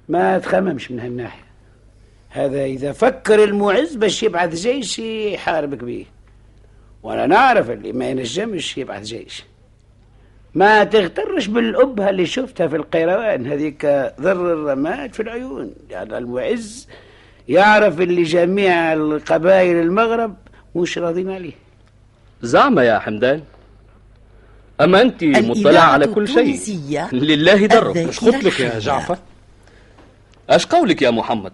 ما 0.10 0.39
تخممش 0.39 0.91
من 0.91 1.00
هالناحية. 1.00 1.45
هذا 2.36 2.65
إذا 2.65 2.92
فكر 2.92 3.44
المعز 3.44 3.96
باش 3.96 4.24
يبعث 4.24 4.56
جيش 4.56 5.00
يحاربك 5.00 5.84
به. 5.84 6.06
وأنا 7.04 7.25
نعرف 7.25 7.70
اللي 7.70 7.94
ما 7.94 8.10
ينجمش 8.10 8.77
يبعث 8.77 9.04
جيش 9.04 9.44
ما 10.54 10.84
تغترش 10.84 11.48
بالأبهة 11.48 12.10
اللي 12.10 12.25
شفتها 12.25 12.68
في 12.68 12.75
القيروان 12.75 13.48
هذيك 13.48 13.86
ذر 14.22 14.54
الرماد 14.54 15.13
في 15.13 15.20
العيون. 15.22 15.74
يعني 15.89 16.18
المعز 16.18 16.88
يعرف 17.48 18.01
اللي 18.01 18.24
جميع 18.24 18.94
القبائل 18.94 19.75
المغرب 19.75 20.36
مش 20.75 20.98
راضين 20.98 21.32
عليه. 21.32 21.54
زعما 22.42 22.84
يا 22.84 23.00
حمدان. 23.00 23.42
أما 24.82 25.01
أنت 25.01 25.24
مطلع 25.24 25.80
على 25.80 26.08
كل 26.08 26.27
شيء. 26.27 26.60
لله 27.12 27.65
درب. 27.65 27.98
مش 27.98 28.20
قلت 28.20 28.44
لك 28.44 28.60
يا. 28.60 28.80
جعفر؟ 28.80 29.18
أش 30.50 30.65
قولك 30.65 31.01
يا 31.01 31.12
محمد. 31.12 31.54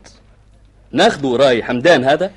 ناخذوا 0.94 1.38
رأي 1.38 1.64
حمدان 1.64 2.04
هذا؟ 2.04 2.32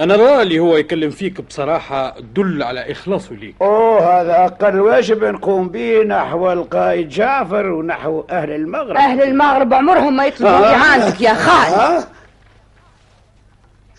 أنا 0.00 0.14
الراي 0.14 0.42
اللي 0.42 0.58
هو 0.58 0.76
يكلم 0.76 1.10
فيك 1.10 1.40
بصراحة 1.40 2.14
دل 2.20 2.62
على 2.62 2.92
اخلاصه 2.92 3.34
ليك 3.34 3.54
أوه 3.62 4.20
هذا 4.20 4.44
أقل 4.44 4.80
واجب 4.80 5.24
نقوم 5.24 5.68
به 5.68 6.02
نحو 6.02 6.52
القائد 6.52 7.08
جعفر 7.08 7.66
ونحو 7.66 8.24
أهل 8.30 8.50
المغرب. 8.50 8.96
أهل 8.96 9.22
المغرب 9.22 9.74
عمرهم 9.74 10.16
ما 10.16 10.26
يطلبوا 10.26 10.66
آه. 10.66 10.74
إعانتك 10.74 11.20
يا 11.20 11.34
خاين 11.34 11.74
ها؟ 11.74 12.08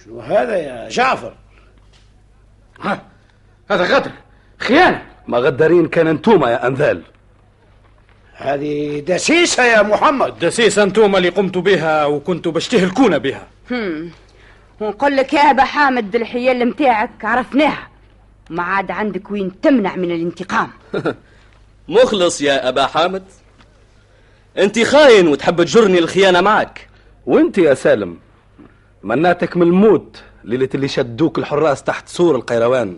شنو 0.06 0.20
هذا 0.20 0.58
يا 0.58 0.90
جعفر؟ 0.90 1.34
ها 2.82 3.02
هذا 3.72 3.84
غدر 3.84 4.12
خيانة. 4.58 5.02
ما 5.28 5.38
غدارين 5.38 5.88
كان 5.88 6.08
أنتوما 6.08 6.52
يا 6.52 6.68
أنذال. 6.68 7.02
هذه 8.36 9.00
دسيسة 9.00 9.64
يا 9.66 9.82
محمد. 9.82 10.40
دسيسة 10.40 10.84
أنتم 10.84 11.16
اللي 11.16 11.30
قمتوا 11.30 11.62
بها 11.62 12.06
وكنتوا 12.06 12.52
باش 12.52 12.68
تهلكونا 12.68 13.18
بها 13.72 14.10
ونقول 14.80 15.18
لك 15.18 15.34
يا 15.34 15.52
أبا 15.52 15.64
حامد 15.64 16.16
الحيل 16.16 16.66
متاعك 16.66 17.26
عرفناها. 17.26 17.88
ما 18.50 18.64
عاد 18.64 18.92
عندك 18.92 19.32
وين 19.32 19.62
تمنع 19.62 19.96
من 19.96 20.12
الانتقام. 20.12 20.70
مخلص 21.88 22.42
يا 22.42 22.70
أبا 22.70 22.86
حامد. 22.86 23.24
أنت 24.58 24.80
خاين 24.80 25.28
وتحب 25.28 25.64
تجرني 25.64 26.00
الخيانة 26.00 26.42
معك. 26.42 26.88
وأنت 27.26 27.58
يا 27.58 27.74
سالم 27.74 28.18
مناتك 29.04 29.58
من 29.58 29.64
الموت 29.64 30.24
ليلة 30.44 30.70
اللي 30.76 30.88
شدوك 30.88 31.38
الحراس 31.38 31.84
تحت 31.84 32.08
سور 32.08 32.36
القيروان. 32.36 32.98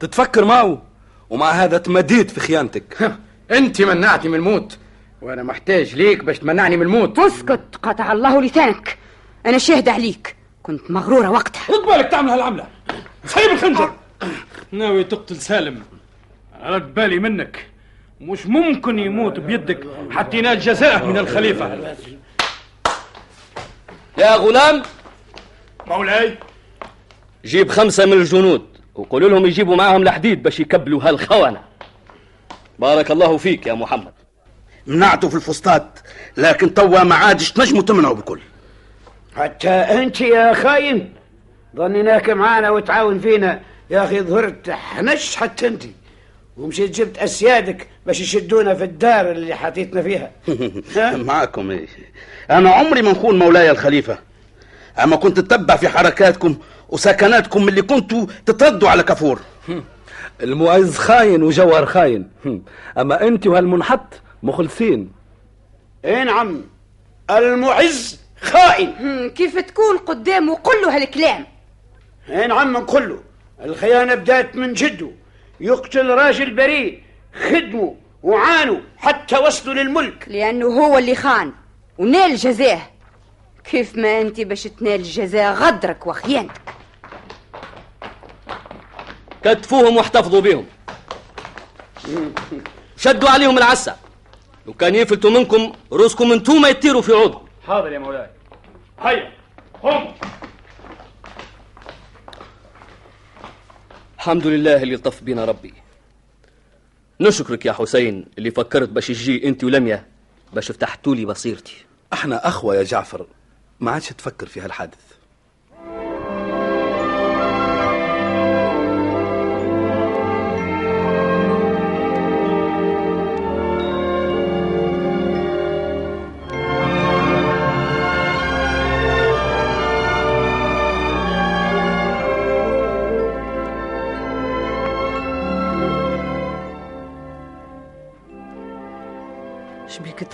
تتفكر 0.00 0.44
معه 0.44 0.82
ومع 1.30 1.50
هذا 1.50 1.78
تمديت 1.78 2.30
في 2.30 2.40
خيانتك. 2.40 3.12
أنت 3.50 3.82
منعتي 3.82 4.28
من 4.28 4.34
الموت 4.34 4.78
وأنا 5.22 5.42
محتاج 5.42 5.94
ليك 5.94 6.24
باش 6.24 6.38
تمنعني 6.38 6.76
من 6.76 6.82
الموت. 6.82 7.18
اسكت 7.18 7.76
قطع 7.82 8.12
الله 8.12 8.42
لسانك. 8.42 8.98
أنا 9.48 9.58
شاهد 9.58 9.88
عليك. 9.88 10.36
كنت 10.62 10.90
مغرورة 10.90 11.28
وقتها. 11.30 11.62
رد 11.70 11.86
بالك 11.86 12.10
تعمل 12.10 12.30
هالعملة. 12.30 12.66
سيب 13.24 13.50
الخنجر. 13.50 13.92
ناوي 14.72 15.04
تقتل 15.04 15.36
سالم. 15.36 15.82
رد 16.62 16.94
بالي 16.94 17.18
منك. 17.18 17.66
مش 18.20 18.46
ممكن 18.46 18.98
يموت 18.98 19.40
بيدك 19.40 19.80
حتى 20.10 20.38
ينال 20.38 20.60
جزاءه 20.60 21.06
من 21.06 21.18
الخليفة. 21.18 21.94
يا 24.18 24.36
غلام. 24.36 24.82
مولاي. 25.86 26.38
جيب 27.44 27.70
خمسة 27.70 28.06
من 28.06 28.12
الجنود 28.12 28.66
وقول 28.94 29.30
لهم 29.30 29.46
يجيبوا 29.46 29.76
معاهم 29.76 30.02
الحديد 30.02 30.42
باش 30.42 30.60
يكبلوا 30.60 31.02
هالخونة. 31.02 31.60
بارك 32.78 33.10
الله 33.10 33.36
فيك 33.36 33.66
يا 33.66 33.74
محمد. 33.74 34.12
منعته 34.86 35.28
في 35.28 35.34
الفسطاط 35.34 36.02
لكن 36.36 36.74
توا 36.74 37.02
ما 37.02 37.14
عادش 37.14 37.52
تنجموا 37.52 37.82
تمنعوا 37.82 38.14
بكل. 38.14 38.40
حتى 39.38 39.68
أنت 39.68 40.20
يا 40.20 40.52
خاين 40.54 41.12
ظنيناك 41.76 42.30
معانا 42.30 42.70
وتعاون 42.70 43.18
فينا. 43.18 43.60
يا 43.90 44.04
أخي 44.04 44.20
ظهرت 44.20 44.70
حنش 44.70 45.36
حتى 45.36 45.66
أنت. 45.66 45.82
ومشيت 46.56 46.90
جبت 46.90 47.18
أسيادك 47.18 47.88
باش 48.06 48.20
يشدونا 48.20 48.74
في 48.74 48.84
الدار 48.84 49.30
اللي 49.30 49.54
حطيتنا 49.54 50.02
فيها. 50.02 50.30
معكم 51.30 51.70
إيه. 51.70 51.86
أنا 52.50 52.70
عمري 52.70 53.02
ما 53.02 53.10
نكون 53.10 53.38
مولاي 53.38 53.70
الخليفة. 53.70 54.18
أما 55.02 55.16
كنت 55.16 55.40
تتبع 55.40 55.76
في 55.76 55.88
حركاتكم 55.88 56.56
وسكناتكم 56.88 57.68
اللي 57.68 57.82
كنتوا 57.82 58.26
تتردوا 58.46 58.88
على 58.88 59.02
كفور 59.02 59.40
المعز 60.42 60.96
خاين 60.96 61.42
وجوهر 61.42 61.86
خاين. 61.86 62.30
أما 62.98 63.26
أنت 63.28 63.46
وهالمنحط 63.46 64.20
مخلصين. 64.42 65.12
اي 66.04 66.24
نعم 66.24 66.60
المعز 67.30 68.20
خائن. 68.40 69.30
كيف 69.30 69.58
تكون 69.58 69.98
قدامه 69.98 70.58
له 70.82 70.96
هالكلام؟ 70.96 71.46
اي 72.30 72.46
نعم 72.46 72.72
نقول 72.72 73.08
له 73.08 73.20
الخيانة 73.64 74.14
بدأت 74.14 74.56
من 74.56 74.72
جده. 74.72 75.10
يقتل 75.60 76.08
راجل 76.10 76.54
بريء 76.54 77.02
خدموا 77.34 77.94
وعانوا 78.22 78.80
حتى 78.96 79.38
وصلوا 79.38 79.74
للملك. 79.74 80.24
لأنه 80.28 80.66
هو 80.66 80.98
اللي 80.98 81.14
خان 81.14 81.52
ونال 81.98 82.36
جزاه 82.36 82.80
كيف 83.70 83.96
ما 83.96 84.20
أنت 84.20 84.40
باش 84.40 84.62
تنال 84.62 85.02
جزاء 85.02 85.52
غدرك 85.52 86.06
وخيانتك؟ 86.06 86.60
كتفوهم 89.44 89.96
واحتفظوا 89.96 90.40
بهم. 90.40 90.66
شدوا 93.04 93.30
عليهم 93.30 93.58
العسة 93.58 93.96
لو 94.66 94.72
كان 94.74 94.94
يفلتوا 94.94 95.30
منكم 95.30 95.72
رؤوسكم 95.92 96.32
انتوما 96.32 96.68
يطيروا 96.68 97.02
في 97.02 97.12
عوض 97.12 97.47
حاضر 97.68 97.92
يا 97.92 97.98
مولاي 97.98 98.30
هيا 99.00 99.32
قم 99.82 100.14
الحمد 104.16 104.46
لله 104.46 104.82
اللي 104.82 104.94
لطف 104.94 105.22
بينا 105.22 105.44
ربي. 105.44 105.74
نشكرك 107.20 107.66
يا 107.66 107.72
حسين 107.72 108.26
اللي 108.38 108.50
فكرت 108.50 108.88
باش 108.88 109.06
تجي 109.06 109.48
انت 109.48 109.64
ولميا 109.64 110.06
باش 110.52 110.72
فتحتوا 110.72 111.14
لي 111.14 111.24
بصيرتي. 111.24 111.84
أحنا 112.12 112.48
أخوة 112.48 112.76
يا 112.76 112.82
جعفر 112.82 113.26
ما 113.80 113.90
عادش 113.90 114.08
تفكر 114.08 114.46
في 114.46 114.60
هالحادث. 114.60 115.17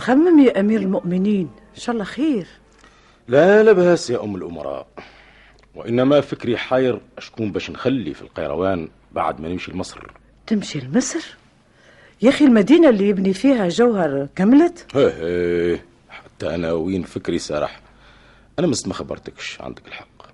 تخمم 0.05 0.39
يا 0.39 0.61
أمير 0.61 0.81
المؤمنين 0.81 1.51
إن 1.75 1.81
شاء 1.81 1.93
الله 1.93 2.05
خير. 2.05 2.47
لا 3.29 3.63
لا 3.63 3.73
بأس 3.73 4.11
يا 4.11 4.25
أم 4.25 4.37
الأمراء. 4.37 4.87
وإنما 5.75 6.21
فكري 6.21 6.57
حاير 6.57 7.01
أشكون 7.19 7.53
باش 7.53 7.71
نخلي 7.71 8.15
في 8.15 8.23
القيروان 8.23 8.89
بعد 9.13 9.41
ما 9.41 9.49
نمشي 9.49 9.73
لمصر. 9.73 10.11
تمشي 10.47 10.81
لمصر؟ 10.81 11.37
يا 12.23 12.29
أخي 12.29 12.45
المدينة 12.45 12.89
اللي 12.89 13.09
يبني 13.09 13.35
فيها 13.35 13.69
جوهر 13.69 14.29
كملت 14.37 14.87
هيه 14.95 15.09
هيه 15.09 15.85
حتى 16.09 16.55
أنا 16.55 16.73
وين 16.73 17.03
فكري 17.03 17.39
سرح 17.39 17.81
أنا 18.59 18.67
مست 18.67 18.89
ما 18.89 18.95
خبرتكش 18.95 19.61
عندك 19.61 19.87
الحق. 19.87 20.27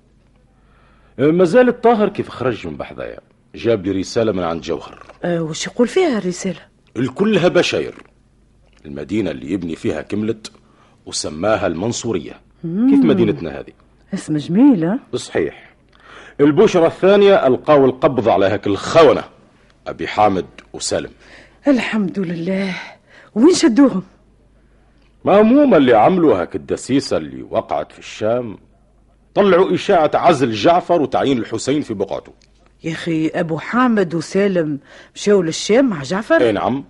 ما 1.18 1.44
زال 1.44 1.68
الطاهر 1.68 2.08
كيف 2.08 2.28
خرج 2.28 2.66
من 2.66 2.76
بحذايا؟ 2.76 3.20
جاب 3.54 3.86
لي 3.86 3.92
رسالة 3.92 4.32
من 4.32 4.42
عند 4.42 4.62
جوهر. 4.62 5.06
أه 5.24 5.42
وش 5.42 5.66
يقول 5.66 5.88
فيها 5.88 6.18
الرسالة؟ 6.18 6.60
الكلها 6.96 7.48
بشاير 7.48 7.94
المدينة 8.86 9.30
اللي 9.30 9.52
يبني 9.52 9.76
فيها 9.76 10.02
كملت 10.02 10.52
وسماها 11.06 11.66
المنصورية. 11.66 12.40
كيف 12.62 13.04
مدينتنا 13.04 13.60
هذه؟ 13.60 13.72
اسم 14.14 14.36
جميل 14.36 14.84
ها؟ 14.84 14.98
صحيح. 15.14 15.70
البشرة 16.40 16.86
الثانية 16.86 17.46
ألقاو 17.46 17.84
القبض 17.84 18.28
على 18.28 18.46
هاك 18.46 18.66
الخونة 18.66 19.24
أبي 19.86 20.06
حامد 20.06 20.46
وسالم. 20.72 21.10
الحمد 21.68 22.18
لله. 22.18 22.74
وين 23.34 23.54
شدوهم؟ 23.54 24.02
ما 25.24 25.40
هم 25.40 25.74
اللي 25.74 25.94
عملوا 25.94 26.40
هاك 26.40 26.56
الدسيسة 26.56 27.16
اللي 27.16 27.42
وقعت 27.42 27.92
في 27.92 27.98
الشام. 27.98 28.58
طلعوا 29.34 29.74
إشاعة 29.74 30.10
عزل 30.14 30.52
جعفر 30.52 31.02
وتعيين 31.02 31.38
الحسين 31.38 31.82
في 31.82 31.94
بقعته. 31.94 32.32
يا 32.84 32.92
أخي 32.92 33.28
أبو 33.28 33.58
حامد 33.58 34.14
وسالم 34.14 34.78
مشاو 35.14 35.42
للشام 35.42 35.88
مع 35.88 36.02
جعفر؟ 36.02 36.40
أي 36.40 36.52
نعم. 36.52 36.84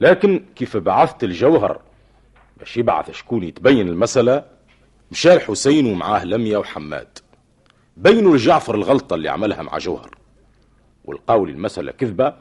لكن 0.00 0.44
كيف 0.56 0.76
بعثت 0.76 1.24
الجوهر؟ 1.24 1.80
باش 2.58 2.76
يبعث 2.76 3.10
شكون؟ 3.10 3.42
يتبين 3.42 3.88
المسألة. 3.88 4.44
مشى 5.10 5.34
الحسين 5.34 5.86
ومعاه 5.86 6.24
لميا 6.24 6.58
وحماد. 6.58 7.18
بينوا 7.96 8.36
لجعفر 8.36 8.74
الغلطة 8.74 9.14
اللي 9.14 9.28
عملها 9.28 9.62
مع 9.62 9.78
جوهر. 9.78 10.10
والقاو 11.04 11.44
المسألة 11.44 11.92
كذبة. 11.92 12.34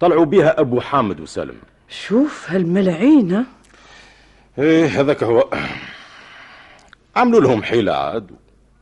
طلعوا 0.00 0.24
بها 0.24 0.60
أبو 0.60 0.80
حامد 0.80 1.20
وسالم. 1.20 1.56
شوف 1.88 2.50
هالملاعين 2.50 3.32
ها؟ 3.32 3.44
إيه 4.58 5.00
هذاك 5.00 5.22
هو. 5.22 5.50
عملوا 7.16 7.40
لهم 7.40 7.62
حيلة 7.62 7.92
عاد 7.92 8.30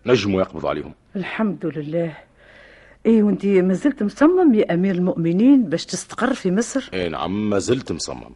نجموا 0.06 0.40
يقبضوا 0.40 0.68
عليهم. 0.70 0.94
الحمد 1.16 1.66
لله. 1.66 2.27
إيه 3.08 3.22
وانت 3.22 3.46
ما 3.46 3.74
زلت 3.74 4.02
مصمم 4.02 4.54
يا 4.54 4.74
أمير 4.74 4.94
المؤمنين 4.94 5.64
باش 5.64 5.86
تستقر 5.86 6.34
في 6.34 6.50
مصر؟ 6.50 6.90
إيه 6.92 7.08
نعم 7.08 7.50
ما 7.50 7.58
زلت 7.58 7.92
مصمم. 7.92 8.34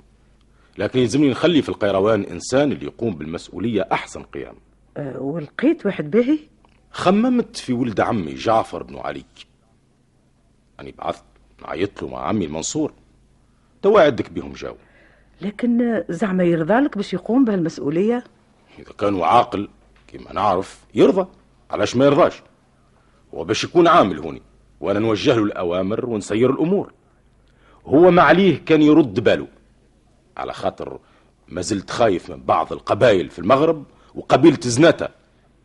لكن 0.78 0.98
يلزمني 0.98 1.30
نخلي 1.30 1.62
في 1.62 1.68
القيروان 1.68 2.22
إنسان 2.22 2.72
اللي 2.72 2.84
يقوم 2.84 3.14
بالمسؤولية 3.14 3.88
أحسن 3.92 4.22
قيام. 4.22 4.54
أه 4.96 5.20
ولقيت 5.20 5.86
واحد 5.86 6.10
باهي؟ 6.10 6.38
خممت 6.90 7.56
في 7.56 7.72
ولد 7.72 8.00
عمي 8.00 8.34
جعفر 8.34 8.82
بن 8.82 8.98
علي. 8.98 9.24
أنا 10.80 10.92
بعثت 10.98 11.24
عيطت 11.64 12.02
له 12.02 12.08
مع 12.08 12.28
عمي 12.28 12.44
المنصور. 12.44 12.92
توا 13.82 14.00
عدك 14.00 14.30
بهم 14.30 14.52
جاو. 14.52 14.76
لكن 15.40 16.04
زعما 16.08 16.44
يرضى 16.44 16.88
باش 16.88 17.12
يقوم 17.14 17.44
بهالمسؤولية؟ 17.44 18.24
إذا 18.78 18.92
كان 18.98 19.20
عاقل 19.20 19.68
كما 20.06 20.32
نعرف 20.32 20.80
يرضى. 20.94 21.26
علاش 21.70 21.96
ما 21.96 22.04
يرضاش؟ 22.04 22.42
هو 23.34 23.44
باش 23.44 23.64
يكون 23.64 23.88
عامل 23.88 24.18
هوني. 24.18 24.42
وأنا 24.82 24.98
نوجه 24.98 25.34
له 25.34 25.42
الأوامر 25.42 26.06
ونسير 26.06 26.50
الأمور. 26.50 26.92
هو 27.86 28.10
ما 28.10 28.22
عليه 28.22 28.64
كان 28.64 28.82
يرد 28.82 29.20
باله. 29.20 29.46
على 30.36 30.52
خاطر 30.52 30.98
ما 31.48 31.60
زلت 31.60 31.90
خايف 31.90 32.30
من 32.30 32.42
بعض 32.42 32.72
القبائل 32.72 33.30
في 33.30 33.38
المغرب 33.38 33.84
وقبيلة 34.14 34.58
زناتة 34.60 35.08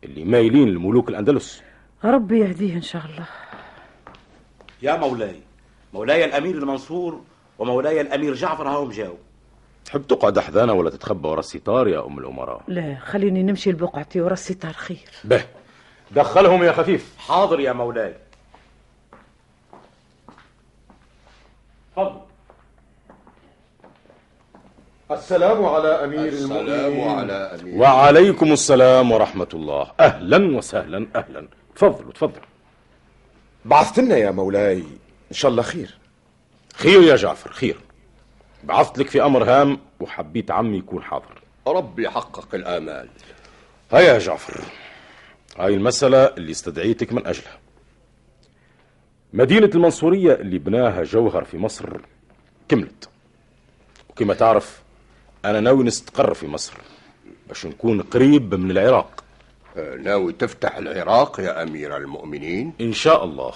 اللي 0.04 0.24
مايلين 0.24 0.68
لملوك 0.68 1.08
الأندلس. 1.08 1.62
ربي 2.04 2.40
يهديه 2.40 2.74
إن 2.74 2.82
شاء 2.82 3.02
الله. 3.06 3.26
يا 4.82 4.96
مولاي 4.96 5.40
مولاي 5.94 6.24
الأمير 6.24 6.54
المنصور 6.54 7.20
ومولاي 7.58 8.00
الأمير 8.00 8.34
جعفر 8.34 8.68
هاهم 8.68 8.90
جاو. 8.90 9.14
تحب 9.84 10.06
تقعد 10.06 10.38
أحذانا 10.38 10.72
ولا 10.72 10.90
تتخبى 10.90 11.28
ورا 11.28 11.40
الستار 11.40 11.88
يا 11.88 12.06
أم 12.06 12.18
الأمراء؟ 12.18 12.62
لا 12.68 12.98
خليني 13.04 13.42
نمشي 13.42 13.72
لبقعتي 13.72 14.20
ورا 14.20 14.32
الستار 14.32 14.72
خير. 14.72 15.08
به 15.24 15.44
دخلهم 16.10 16.62
يا 16.62 16.72
خفيف. 16.72 17.14
حاضر 17.18 17.60
يا 17.60 17.72
مولاي. 17.72 18.14
تفضل. 21.98 22.20
السلام 25.10 25.64
على 25.64 25.88
أمير 25.88 26.28
السلام 26.28 26.68
المؤمنين. 26.68 27.08
على 27.10 27.32
أمير 27.32 27.74
وعليكم 27.74 28.52
السلام 28.52 29.12
ورحمة 29.12 29.48
الله. 29.54 29.92
أهلا 30.00 30.56
وسهلا 30.56 31.06
أهلا. 31.16 31.48
تفضلوا 31.76 32.12
تفضل. 32.12 32.40
بعثت 33.64 33.98
لنا 33.98 34.16
يا 34.16 34.30
مولاي. 34.30 34.78
إن 35.30 35.32
شاء 35.32 35.50
الله 35.50 35.62
خير. 35.62 35.98
خير 36.74 37.02
يا 37.02 37.16
جعفر 37.16 37.52
خير. 37.52 37.76
بعثت 38.64 38.98
لك 38.98 39.08
في 39.08 39.22
أمر 39.22 39.44
هام 39.44 39.78
وحبيت 40.00 40.50
عمي 40.50 40.78
يكون 40.78 41.02
حاضر. 41.02 41.42
ربي 41.66 42.04
يحقق 42.04 42.54
الآمال. 42.54 43.08
هيا 43.92 44.12
يا 44.12 44.18
جعفر. 44.18 44.60
هاي 45.58 45.74
المسألة 45.74 46.24
اللي 46.24 46.50
استدعيتك 46.50 47.12
من 47.12 47.26
أجلها. 47.26 47.58
مدينة 49.32 49.70
المنصورية 49.74 50.34
اللي 50.34 50.58
بناها 50.58 51.02
جوهر 51.02 51.44
في 51.44 51.58
مصر 51.58 52.00
كملت. 52.68 53.08
وكما 54.10 54.34
تعرف 54.34 54.82
أنا 55.44 55.60
ناوي 55.60 55.84
نستقر 55.84 56.34
في 56.34 56.46
مصر 56.46 56.74
باش 57.48 57.66
نكون 57.66 58.00
قريب 58.02 58.54
من 58.54 58.70
العراق. 58.70 59.24
ناوي 59.98 60.32
تفتح 60.32 60.76
العراق 60.76 61.40
يا 61.40 61.62
أمير 61.62 61.96
المؤمنين؟ 61.96 62.72
إن 62.80 62.92
شاء 62.92 63.24
الله. 63.24 63.52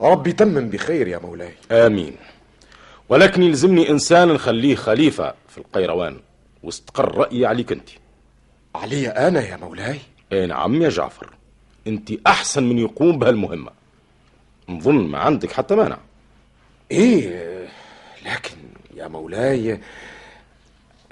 ربي 0.00 0.30
يتمم 0.30 0.68
بخير 0.68 1.08
يا 1.08 1.18
مولاي. 1.18 1.52
آمين. 1.70 2.16
ولكن 3.08 3.42
يلزمني 3.42 3.90
إنسان 3.90 4.28
نخليه 4.28 4.74
خليفة 4.74 5.34
في 5.48 5.58
القيروان 5.58 6.20
واستقر 6.62 7.14
رأيي 7.18 7.46
عليك 7.46 7.72
أنت. 7.72 7.88
علي 8.74 9.08
أنا 9.08 9.48
يا 9.48 9.56
مولاي؟ 9.56 9.98
اي 10.32 10.46
نعم 10.46 10.82
يا 10.82 10.88
جعفر. 10.88 11.30
أنت 11.86 12.26
أحسن 12.26 12.62
من 12.62 12.78
يقوم 12.78 13.18
بهالمهمة. 13.18 13.70
نظن 14.68 14.94
ما 14.94 15.18
عندك 15.18 15.52
حتى 15.52 15.74
مانع. 15.74 15.98
إيه 16.90 17.68
لكن 18.26 18.56
يا 18.94 19.08
مولاي 19.08 19.80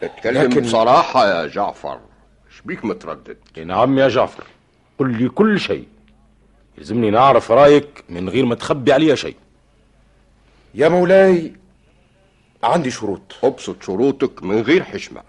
اتكلم 0.03 0.43
لكن- 0.51 0.61
بصراحة 0.61 1.29
يا 1.29 1.47
جعفر. 1.47 2.01
شبيك 2.59 2.85
متردد؟ 2.85 3.37
نعم 3.67 3.99
يا 3.99 4.09
جعفر. 4.09 4.45
قل 4.99 5.19
لي 5.23 5.29
كل 5.29 5.61
شيء. 5.61 5.87
يلزمني 6.79 7.11
نعرف 7.11 7.51
رأيك 7.51 8.05
من 8.09 8.29
غير 8.29 8.45
ما 8.47 8.55
تخبي 8.55 8.93
علي 8.93 9.17
شيء. 9.17 9.37
يا 10.75 10.89
مولاي 10.89 11.53
عندي 12.65 12.91
شروط. 12.91 13.35
أبسط 13.45 13.83
شروطك 13.83 14.43
من 14.43 14.63
غير 14.63 14.83
حشمة. 14.85 15.23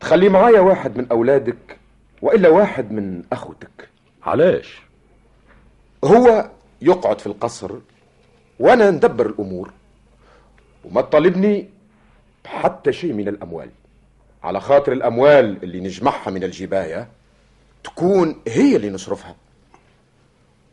تخلي 0.00 0.28
معايا 0.28 0.60
واحد 0.60 0.96
من 0.98 1.06
أولادك 1.10 1.78
وإلا 2.22 2.48
واحد 2.48 2.92
من 2.92 3.22
أخوتك. 3.32 3.88
علاش 4.22 4.78
هو 6.04 6.50
يقعد 6.82 7.20
في 7.20 7.26
القصر 7.26 7.70
وأنا 8.58 8.90
ندبر 8.90 9.26
الأمور 9.26 9.70
وما 10.84 11.00
تطالبني 11.00 11.68
بحتى 12.44 12.92
شيء 12.92 13.12
من 13.12 13.28
الأموال. 13.28 13.68
على 14.42 14.60
خاطر 14.60 14.92
الأموال 14.92 15.62
اللي 15.62 15.80
نجمعها 15.80 16.30
من 16.30 16.44
الجباية 16.44 17.08
تكون 17.84 18.36
هي 18.48 18.76
اللي 18.76 18.90
نصرفها. 18.90 19.36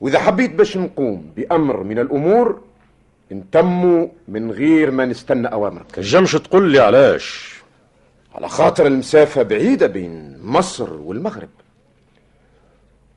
وإذا 0.01 0.19
حبيت 0.19 0.51
باش 0.51 0.77
نقوم 0.77 1.31
بأمر 1.35 1.83
من 1.83 1.99
الأمور 1.99 2.61
نتموا 3.31 4.07
من 4.27 4.51
غير 4.51 4.91
ما 4.91 5.05
نستنى 5.05 5.47
أوامرك. 5.47 5.85
كجمش 5.93 6.31
تقول 6.31 6.71
لي 6.71 6.79
علاش؟ 6.79 7.55
على 8.35 8.49
خاطر 8.49 8.87
المسافة 8.87 9.43
بعيدة 9.43 9.87
بين 9.87 10.39
مصر 10.43 10.93
والمغرب. 10.93 11.49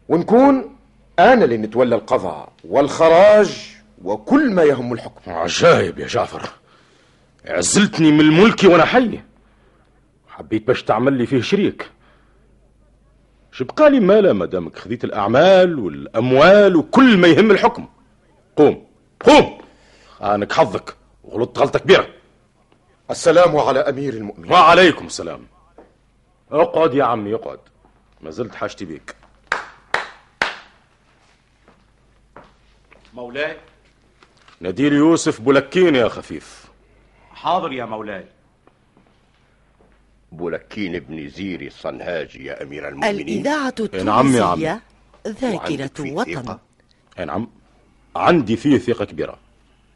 ونكون 0.08 0.73
أنا 1.18 1.44
اللي 1.44 1.56
نتولى 1.56 1.94
القضاء 1.94 2.52
والخراج 2.64 3.76
وكل 4.04 4.50
ما 4.50 4.62
يهم 4.62 4.92
الحكم. 4.92 5.32
عجايب 5.32 5.98
يا 5.98 6.06
جعفر. 6.06 6.48
عزلتني 7.46 8.12
من 8.12 8.24
ملكي 8.24 8.66
وأنا 8.66 8.84
حي. 8.84 9.20
حبيت 10.28 10.66
باش 10.66 10.82
تعمل 10.82 11.12
لي 11.12 11.26
فيه 11.26 11.40
شريك. 11.40 11.90
شبقالي 13.52 14.00
مالا 14.00 14.32
مادامك 14.32 14.78
خذيت 14.78 15.04
الأعمال 15.04 15.78
والأموال 15.78 16.76
وكل 16.76 17.18
ما 17.18 17.28
يهم 17.28 17.50
الحكم. 17.50 17.88
قوم 18.56 18.86
قوم. 19.20 19.58
خانك 20.18 20.52
حظك 20.52 20.96
وغلطت 21.24 21.58
غلطة 21.58 21.78
كبيرة. 21.78 22.06
السلام 23.10 23.56
على 23.56 23.80
أمير 23.80 24.14
المؤمنين. 24.14 24.52
وعليكم 24.52 25.06
السلام. 25.06 25.46
اقعد 26.52 26.94
يا 26.94 27.04
عمي 27.04 27.34
اقعد. 27.34 27.58
ما 28.20 28.30
زلت 28.30 28.54
حاجتي 28.54 28.84
بيك. 28.84 29.14
مولاي. 33.14 33.56
نادير 34.60 34.92
يوسف 34.92 35.40
بولكين 35.40 35.94
يا 35.94 36.08
خفيف. 36.08 36.64
حاضر 37.32 37.72
يا 37.72 37.84
مولاي. 37.84 38.24
بولكين 40.32 40.98
بن 40.98 41.28
زيري 41.28 41.66
الصنهاجي 41.66 42.44
يا 42.44 42.62
أمير 42.62 42.88
المؤمنين. 42.88 43.20
الإذاعة 43.20 43.74
نعم 44.04 44.34
يا 44.34 44.42
عم. 44.42 44.80
التونسية 45.26 45.50
ذاكرة 45.50 46.12
وطن. 46.12 46.58
نعم 47.26 47.48
عندي 48.16 48.56
فيه 48.56 48.78
ثقة 48.78 49.04
كبيرة. 49.04 49.38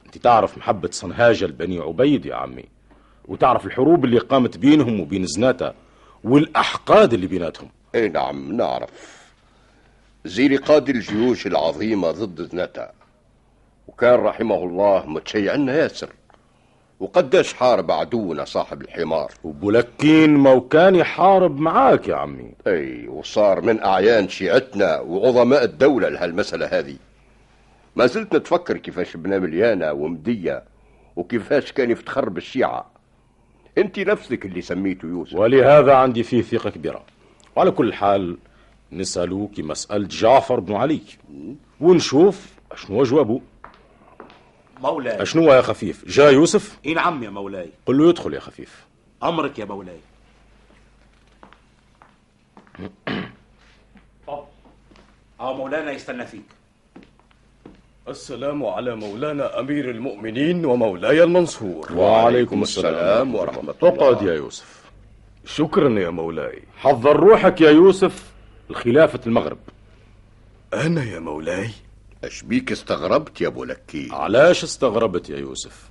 أنت 0.07 0.19
تعرف 0.19 0.59
محبة 0.59 0.91
صنهاجة 0.93 1.45
لبني 1.45 1.79
عبيد 1.79 2.27
يا 2.27 2.35
عمي 2.35 2.65
وتعرف 3.25 3.67
الحروب 3.67 4.05
اللي 4.05 4.19
قامت 4.19 4.57
بينهم 4.57 5.01
وبين 5.01 5.27
زناتة 5.27 5.73
والأحقاد 6.25 7.13
اللي 7.13 7.27
بيناتهم. 7.27 7.71
إي 7.95 8.09
نعم 8.09 8.53
نعرف. 8.53 8.91
زيري 10.25 10.57
قاد 10.57 10.89
الجيوش 10.89 11.47
العظيمة 11.47 12.11
ضد 12.11 12.43
زنتا 12.43 12.93
وكان 13.99 14.21
رحمه 14.21 14.65
الله 14.65 15.07
متشيعنا 15.07 15.77
ياسر. 15.77 16.09
وقداش 17.01 17.55
حارب 17.55 17.91
عدونا 17.91 18.45
صاحب 18.45 18.83
الحمار. 18.83 19.33
وبولكين 19.45 20.31
ما 20.31 20.61
كان 20.71 20.95
يحارب 20.95 21.61
معاك 21.61 22.09
يا 22.09 22.17
عمي. 22.17 22.53
أي 22.67 23.09
وصار 23.09 23.61
من 23.61 23.83
أعيان 23.83 24.29
شيعتنا 24.29 25.01
وعظماء 25.01 25.65
الدولة 25.65 26.09
لهالمسألة 26.09 26.67
هذه. 26.67 26.97
ما 27.97 28.07
زلت 28.07 28.37
نتفكر 28.37 28.77
كيفاش 28.77 29.17
بنا 29.17 29.39
مليانة 29.39 29.93
ومدية 29.93 30.63
وكيفاش 31.17 31.73
كان 31.73 31.91
يفتخر 31.91 32.29
بالشيعة. 32.29 32.91
أنت 33.79 33.99
نفسك 33.99 34.47
اللي 34.47 34.61
سميته 34.61 35.07
يوسف. 35.07 35.35
ولهذا 35.35 35.95
عندي 35.95 36.23
فيه 36.23 36.43
ثقة 36.43 36.71
كبيرة. 36.71 37.03
وعلى 37.57 37.71
كل 37.71 37.93
حال 37.93 38.39
نسألوك 38.93 39.61
مسألة 39.61 40.09
جعفر 40.09 40.61
بن 40.61 40.75
علي. 40.75 41.01
ونشوف 41.81 42.47
شنو 42.75 43.03
جوابه. 43.03 43.41
مولاي. 44.83 45.27
شنو 45.27 45.53
يا 45.53 45.61
خفيف؟ 45.61 46.05
جاء 46.09 46.33
يوسف؟ 46.33 46.79
اي 46.87 46.95
نعم 46.95 47.23
يا 47.23 47.31
مولاي. 47.31 47.71
قل 47.87 47.99
له 47.99 48.09
يدخل 48.09 48.35
يا 48.35 48.41
خفيف. 48.41 48.87
أمرك 49.23 49.59
يا 49.59 49.65
مولاي. 49.65 50.01
آه 55.41 55.55
مولانا 55.55 55.93
يستنى 55.93 56.27
فيك. 56.27 56.43
السلام 58.09 58.67
على 58.67 58.97
مولانا 58.97 59.61
أمير 59.61 59.91
المؤمنين 59.91 60.65
ومولاي 60.65 61.23
المنصور. 61.23 61.93
وعليكم 61.93 62.63
السلام 62.63 63.35
ورحمة 63.35 63.75
اقعد 63.83 64.23
يا 64.23 64.35
يوسف. 64.35 64.85
شكرا 65.45 65.99
يا 66.01 66.11
مولاي. 66.11 66.63
حضر 66.77 67.17
روحك 67.17 67.61
يا 67.61 67.71
يوسف 67.71 68.33
لخلافة 68.71 69.21
المغرب. 69.27 69.59
أنا 70.75 71.05
يا 71.05 71.19
مولاي 71.19 71.71
أشبيك 72.25 72.73
استغربت 72.73 73.41
يا 73.41 73.49
بولكين 73.49 74.13
علاش 74.13 74.65
استغربت 74.65 75.31
يا 75.31 75.39
يوسف؟ 75.39 75.89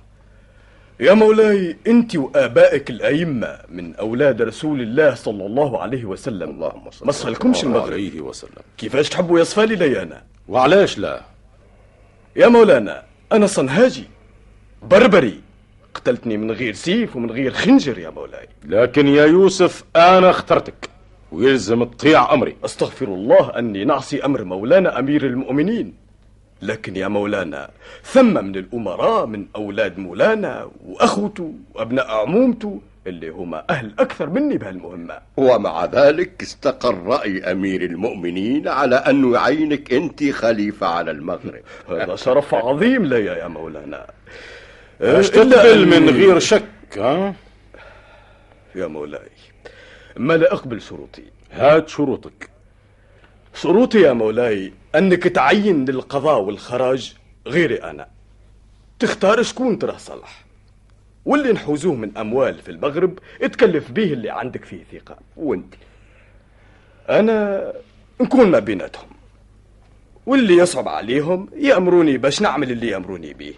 يا 1.00 1.12
مولاي 1.12 1.76
أنت 1.86 2.16
وآبائك 2.16 2.90
الأئمة 2.90 3.58
من 3.68 3.94
أولاد 3.94 4.42
رسول 4.42 4.80
الله 4.80 5.14
صلى 5.14 5.46
الله 5.46 5.82
عليه 5.82 6.04
وسلم. 6.04 6.50
اللهم 6.50 6.90
صل 6.90 7.06
ما 7.06 7.12
صلكمش 7.12 7.64
المغرب؟ 7.64 7.92
عليه 7.92 8.20
وسلم. 8.20 8.62
كيفاش 8.78 9.08
تحبوا 9.08 9.40
يصفى 9.40 9.66
لي 9.66 9.76
ليانا؟ 9.76 10.22
وعلاش 10.48 10.98
لا؟ 10.98 11.22
يا 12.36 12.48
مولانا 12.48 13.02
أنا 13.32 13.46
صنهاجي 13.46 14.04
بربري. 14.82 15.40
قتلتني 15.94 16.36
من 16.36 16.50
غير 16.50 16.74
سيف 16.74 17.16
ومن 17.16 17.30
غير 17.30 17.52
خنجر 17.52 17.98
يا 17.98 18.10
مولاي. 18.10 18.48
لكن 18.64 19.08
يا 19.08 19.26
يوسف 19.26 19.84
أنا 19.96 20.30
اخترتك 20.30 20.90
ويلزم 21.32 21.84
تطيع 21.84 22.34
أمري. 22.34 22.56
أستغفر 22.64 23.06
الله 23.06 23.58
أني 23.58 23.84
نعصي 23.84 24.24
أمر 24.24 24.44
مولانا 24.44 24.98
أمير 24.98 25.26
المؤمنين. 25.26 26.07
لكن 26.62 26.96
يا 26.96 27.08
مولانا 27.08 27.70
ثم 28.04 28.44
من 28.44 28.56
الأمراء 28.56 29.26
من 29.26 29.46
أولاد 29.56 29.98
مولانا 29.98 30.70
وأخوته 30.86 31.52
وأبناء 31.74 32.10
عمومته 32.10 32.80
اللي 33.06 33.28
هما 33.28 33.64
أهل 33.70 33.92
أكثر 33.98 34.30
مني 34.30 34.58
بهالمهمة. 34.58 35.18
ومع 35.36 35.84
ذلك 35.84 36.42
استقر 36.42 37.02
رأي 37.02 37.52
أمير 37.52 37.82
المؤمنين 37.82 38.68
على 38.68 38.96
أنه 38.96 39.34
يعينك 39.34 39.92
أنت 39.92 40.30
خليفة 40.30 40.86
على 40.86 41.10
المغرب. 41.10 41.60
هذا 41.88 42.16
شرف 42.16 42.54
عظيم 42.54 43.04
لي 43.04 43.24
يا 43.24 43.48
مولانا. 43.48 44.06
باش 45.00 45.30
إلا 45.30 45.56
تقبل 45.62 45.86
من 45.86 46.10
غير 46.10 46.38
شك 46.38 46.64
ها؟ 46.96 47.34
يا 48.74 48.86
مولاي 48.86 49.30
ما 50.16 50.36
لا 50.36 50.52
أقبل 50.52 50.80
شروطي. 50.80 51.24
هات 51.52 51.88
شروطك. 51.88 52.50
شروطي 53.54 54.00
يا 54.00 54.12
مولاي 54.12 54.72
أنك 54.98 55.22
تعين 55.22 55.84
للقضاء 55.84 56.40
والخراج 56.40 57.14
غيري 57.46 57.76
أنا. 57.76 58.08
تختار 58.98 59.42
شكون 59.42 59.78
تراه 59.78 59.96
صالح 59.96 60.44
واللي 61.24 61.52
نحوزوه 61.52 61.94
من 61.94 62.18
أموال 62.18 62.58
في 62.58 62.70
المغرب 62.70 63.18
اتكلف 63.42 63.90
به 63.90 64.12
اللي 64.12 64.30
عندك 64.30 64.64
فيه 64.64 64.84
ثقة. 64.92 65.16
وأنت؟ 65.36 65.74
أنا 67.08 67.72
نكون 68.20 68.50
ما 68.50 68.58
بيناتهم. 68.58 69.08
واللي 70.26 70.56
يصعب 70.56 70.88
عليهم 70.88 71.48
يأمروني 71.56 72.18
باش 72.18 72.42
نعمل 72.42 72.70
اللي 72.70 72.88
يأمروني 72.88 73.34
به. 73.34 73.54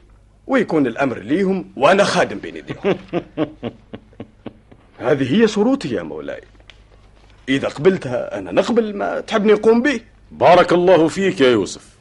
ويكون 0.47 0.87
الأمر 0.87 1.19
ليهم 1.19 1.73
وأنا 1.77 2.05
خادم 2.05 2.39
بين 2.39 2.57
يديهم. 2.57 2.97
هذه 4.99 5.43
هي 5.43 5.49
شروطي 5.49 5.89
يا 5.95 6.03
مولاي. 6.03 6.41
إذا 7.49 7.69
قبلتها 7.69 8.39
أنا 8.39 8.53
نقبل 8.53 8.97
ما 8.97 9.21
تحبني 9.21 9.53
أقوم 9.53 9.83
به. 9.83 10.01
بارك 10.31 10.73
الله 10.73 11.09
فيك 11.09 11.41
يا 11.41 11.51
يوسف. 11.51 11.99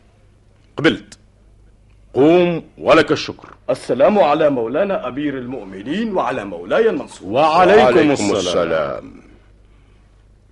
قبلت. 0.77 1.19
قوم 2.13 2.63
ولك 2.77 3.11
الشكر. 3.11 3.49
السلام 3.69 4.19
على 4.19 4.49
مولانا 4.49 5.07
أمير 5.07 5.37
المؤمنين 5.37 6.13
وعلى 6.15 6.45
مولاي 6.45 6.89
المنصور. 6.89 7.31
وعليكم, 7.31 8.11
السلام. 8.11 8.35
السلام. 8.35 9.21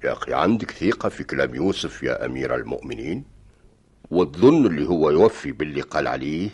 يا 0.03 0.13
أخي 0.13 0.33
عندك 0.33 0.71
ثقة 0.71 1.09
في 1.09 1.23
كلام 1.23 1.55
يوسف 1.55 2.03
يا 2.03 2.25
أمير 2.25 2.55
المؤمنين؟ 2.55 3.23
وتظن 4.11 4.65
اللي 4.65 4.89
هو 4.89 5.09
يوفي 5.09 5.51
باللي 5.51 5.81
قال 5.81 6.07
عليه؟ 6.07 6.49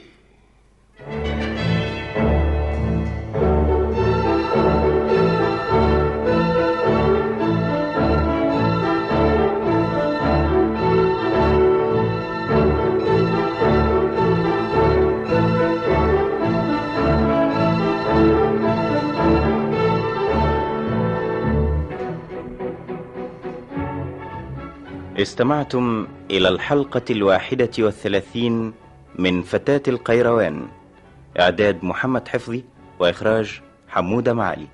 استمعتم 25.18 26.08
إلى 26.32 26.48
الحلقة 26.50 27.02
الواحدة 27.10 27.70
والثلاثين 27.80 28.74
من 29.20 29.42
فتاة 29.42 29.82
القيروان 29.88 30.68
إعداد 31.40 31.84
محمد 31.84 32.28
حفظي 32.28 32.64
وإخراج 33.00 33.62
حمودة 33.88 34.34
معالي. 34.34 34.68